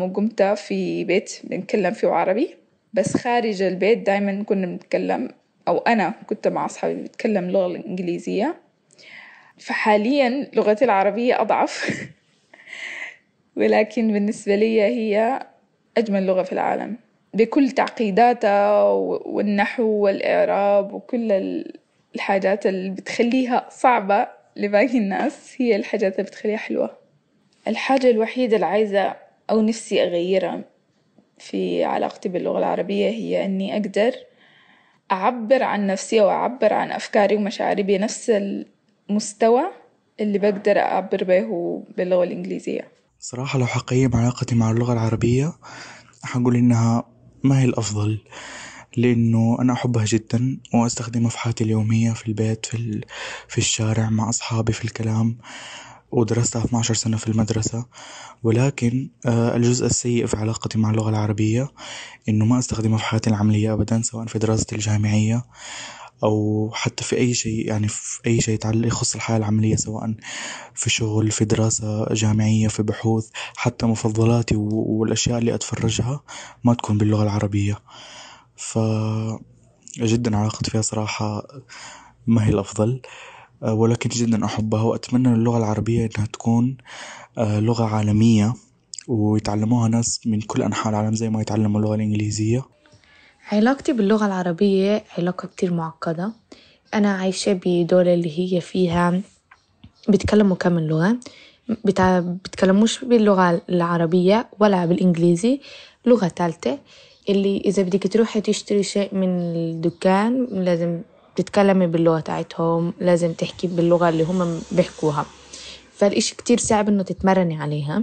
[0.00, 2.56] وقمت في بيت بنتكلم فيه عربي
[2.92, 5.28] بس خارج البيت دايما كنا بنتكلم
[5.68, 8.63] أو أنا كنت مع أصحابي بتكلم اللغة الإنجليزية
[9.64, 12.06] فحاليا لغتي العربية أضعف
[13.56, 15.46] ولكن بالنسبة لي هي
[15.96, 16.96] أجمل لغة في العالم.
[17.34, 18.82] بكل تعقيداتها
[19.24, 21.32] والنحو والإعراب وكل
[22.14, 26.90] الحاجات اللي بتخليها صعبة لباقي الناس هي الحاجات اللي بتخليها حلوة.
[27.68, 29.16] الحاجة الوحيدة اللي عايزة
[29.50, 30.60] أو نفسي أغيرها
[31.38, 34.14] في علاقتي باللغة العربية هي إني أقدر
[35.12, 38.30] أعبر عن نفسي وأعبر عن أفكاري ومشاعري بنفس
[39.10, 39.62] المستوى
[40.20, 42.88] اللي بقدر أعبر به باللغة الإنجليزية.
[43.18, 45.52] صراحة لو حقيم علاقتي مع اللغة العربية
[46.22, 47.04] حقول إنها
[47.44, 48.20] ما هي الأفضل
[48.96, 53.00] لأنه أنا أحبها جدا وأستخدمها في حياتي اليومية في البيت في,
[53.48, 55.38] في الشارع مع أصحابي في الكلام
[56.10, 57.86] ودرستها 12 سنة في المدرسة.
[58.42, 61.68] ولكن آه، الجزء السيء في علاقتي مع اللغة العربية
[62.28, 65.44] إنه ما أستخدمها في حياتي العملية أبدا سواء في دراستي الجامعية
[66.24, 70.14] أو حتى في أي شيء يعني في أي شيء يخص الحياة العملية سواء
[70.74, 76.20] في شغل في دراسة جامعية في بحوث حتى مفضلاتي والأشياء اللي أتفرجها
[76.64, 77.78] ما تكون باللغة العربية.
[78.56, 78.78] ف
[79.98, 81.46] جدا علاقتي فيها صراحة
[82.26, 83.02] ما هي الأفضل
[83.62, 86.76] ولكن جدا أحبها وأتمنى اللغة العربية إنها تكون
[87.38, 88.54] لغة عالمية
[89.08, 92.73] ويتعلموها ناس من كل أنحاء العالم زي ما يتعلموا اللغة الإنجليزية.
[93.52, 96.32] علاقتي باللغة العربية علاقة كتير معقدة.
[96.94, 99.20] أنا عايشة بدولة اللي هي فيها
[100.08, 101.16] بيتكلموا كم لغة.
[101.84, 102.20] بتع...
[102.20, 105.60] بتكلموش باللغة العربية ولا بالإنجليزي
[106.06, 106.78] لغة تالتة.
[107.28, 111.00] اللي إذا بدك تروحي تشتري شيء من الدكان لازم
[111.36, 115.26] تتكلمي باللغة تاعتهم لازم تحكي باللغة اللي هم بيحكوها.
[115.92, 118.02] فالإشي كتير صعب إنه تتمرني عليها.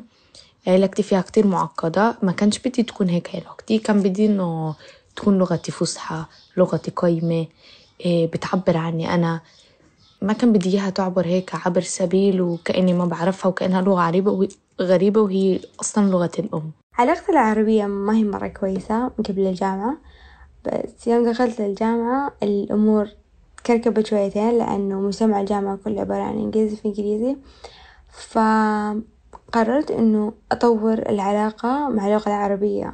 [0.67, 2.17] علاقتي فيها كتير معقدة.
[2.23, 3.77] ما كانش بدي تكون هيك علاقتي.
[3.77, 4.75] كان بدي إنه
[5.21, 6.25] تكون لغتي فصحى
[6.57, 7.47] لغتي قيمة
[8.05, 9.41] إيه، بتعبر عني أنا.
[10.21, 14.47] ما كان بدي إياها تعبر هيك عبر سبيل وكأني ما بعرفها وكأنها لغة غريبة
[14.81, 16.71] غريبة وهي أصلا لغة الأم.
[16.97, 19.97] علاقتي العربية ما هي مرة كويسة قبل الجامعة
[20.65, 23.07] بس يوم دخلت الجامعة الأمور
[23.65, 27.37] كركبت شويتين لأنه مجتمع الجامعة كله عبارة عن إنجليزي في إنجليزي.
[28.11, 28.39] ف
[29.51, 32.93] قررت إنه أطور العلاقة مع اللغة العربية.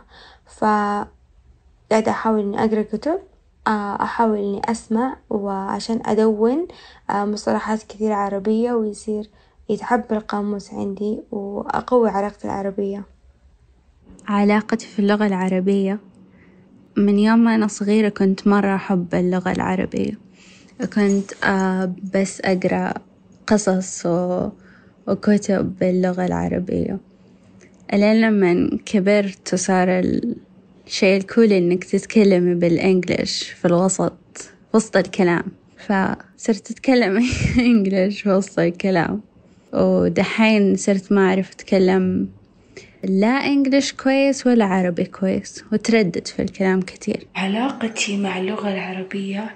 [1.90, 3.20] فقاعدة أحاول إني أقرأ كتب
[3.68, 6.68] آه، أحاول إني أسمع وعشان أدون
[7.10, 9.30] آه، مصطلحات كثيرة عربية ويصير
[9.70, 13.04] يتعبى القاموس عندي وأقوي علاقتي العربية.
[14.28, 16.00] علاقتي في اللغة العربية.
[16.98, 20.18] من يوم ما أنا صغيرة كنت مرة أحب اللغة العربية،
[20.94, 22.94] كنت آه، بس أقرأ
[23.48, 24.06] قصص
[25.08, 26.98] وكتب باللغة العربية،
[27.94, 30.02] ألين لمن كبرت وصار
[30.88, 34.18] الشي الكول إنك تتكلمي بالإنجليش في الوسط
[34.74, 35.44] وسط الكلام،
[35.78, 37.24] فصرت أتكلم
[37.60, 39.22] إنجليش وسط الكلام،
[39.74, 42.30] ودحين صرت ما أعرف أتكلم
[43.04, 47.28] لا إنجليش كويس ولا عربي كويس وتردد في الكلام كتير.
[47.36, 49.50] علاقتي مع اللغة العربية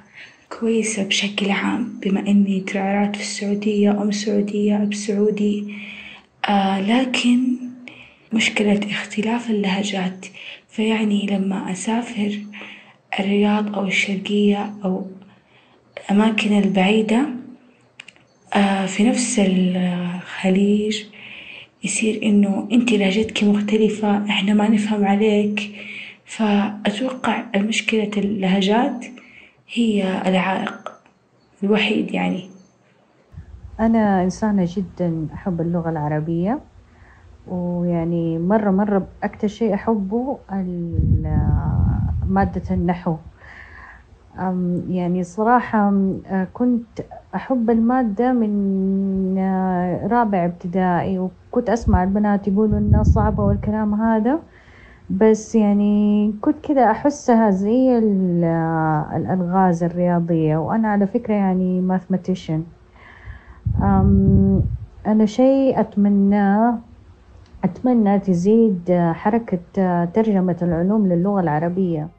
[0.59, 5.75] كويسة بشكل عام بما إني ترعرعت في السعودية أم سعودية أب سعودي.
[6.49, 7.39] آه لكن
[8.33, 10.25] مشكلة اختلاف اللهجات.
[10.71, 12.39] فيعني لما أسافر
[13.19, 15.05] الرياض أو الشرقية أو
[15.97, 17.25] الأماكن البعيدة
[18.55, 21.03] آه في نفس الخليج
[21.83, 25.71] يصير إنه إنتي لهجتك مختلفة إحنا ما نفهم عليك.
[26.25, 29.05] فأتوقع مشكلة اللهجات
[29.73, 30.91] هي العائق
[31.63, 32.49] الوحيد يعني.
[33.79, 36.59] أنا إنسانة جدا أحب اللغة العربية.
[37.45, 40.39] ويعني مرة مرة أكتر شيء أحبه
[42.25, 43.17] مادة النحو.
[44.87, 45.93] يعني صراحة
[46.53, 46.99] كنت
[47.35, 49.37] أحب المادة من
[50.11, 54.39] رابع ابتدائي وكنت أسمع البنات يقولوا إنها صعبة والكلام هذا.
[55.09, 57.97] بس يعني كنت كذا أحسها زي
[59.17, 62.65] الألغاز الرياضية وأنا على فكرة يعني mathematician
[65.07, 66.90] أنا شيء أتمناه
[67.63, 72.09] أتمنى تزيد حركة ترجمة العلوم للغة العربية.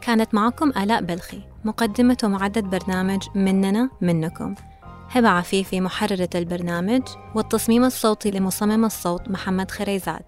[0.00, 4.54] كانت معكم آلاء بلخي مقدمة ومعدة برنامج مننا منكم.
[5.10, 7.02] هبة عفيفي محررة البرنامج
[7.34, 10.26] والتصميم الصوتي لمصمم الصوت محمد خريزات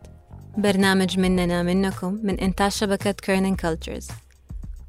[0.58, 4.08] برنامج مننا منكم من إنتاج شبكة Kerning Cultures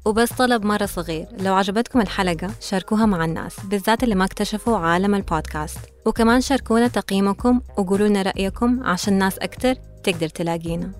[0.04, 1.26] وبس طلب مرة صغير.
[1.40, 5.78] لو عجبتكم الحلقة شاركوها مع الناس بالذات اللي ما اكتشفوا عالم البودكاست.
[6.06, 10.92] وكمان شاركونا تقييمكم وقولوا لنا رأيكم عشان ناس أكتر تقدر تلاقينا.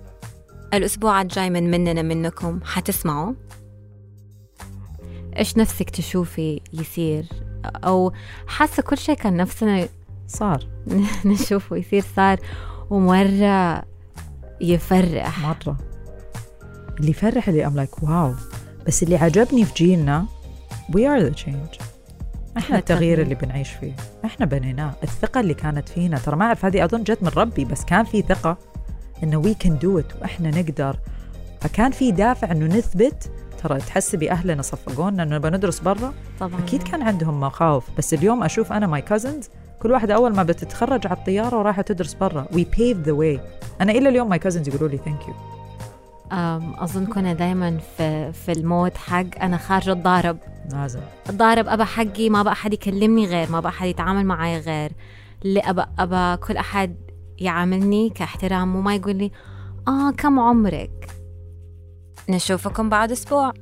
[0.73, 3.33] الأسبوع الجاي من مننا منكم حتسمعوا؟
[5.37, 7.25] إيش نفسك تشوفي يصير؟
[7.65, 8.13] أو
[8.47, 9.87] حاسة كل شيء كان نفسنا
[10.27, 10.67] صار.
[11.25, 12.39] نشوفه يصير صار
[12.89, 13.83] ومرة
[14.61, 15.39] يفرح.
[15.39, 15.77] مرة.
[16.99, 18.33] اللي يفرح اللي I'm like wow
[18.87, 20.25] بس اللي عجبني في جيلنا
[20.93, 21.67] we are the change
[22.57, 23.93] إحنا التغيير اللي بنعيش فيه.
[24.25, 24.93] إحنا بنيناه.
[25.03, 28.21] الثقة اللي كانت فينا ترى ما أعرف هذه أظن جت من ربي بس كان في
[28.21, 28.57] ثقة
[29.23, 30.97] إنه we can do it وإحنا نقدر.
[31.61, 33.31] فكان في دافع إنه نثبت.
[33.63, 36.13] ترى تحسبي اهلنا صفقونا إنه بندرس برا.
[36.39, 36.59] طبعا.
[36.59, 37.89] أكيد كان عندهم مخاوف.
[37.97, 39.49] بس اليوم أشوف أنا my cousins
[39.81, 42.47] كل واحدة أول ما بتتخرج على الطيارة ورايحة تدرس برا.
[42.53, 43.39] We paved the way
[43.81, 45.33] أنا إلى اليوم my cousins يقولوا لي thank you
[46.31, 50.37] أظن كنا دايما في في ال mood حق أنا خارجة أتضارب
[50.71, 50.99] لازم.
[51.29, 54.91] أتضارب أبى حقي ما بقى أحد يكلمني غير ما بقى أحد يتعامل معي غير.
[55.45, 56.95] اللي أبى أبى كل أحد
[57.37, 59.31] يعاملني كاحترام وما يقول لي
[59.87, 61.07] آه كم عمرك؟
[62.29, 63.53] نشوفكم بعد أسبوع.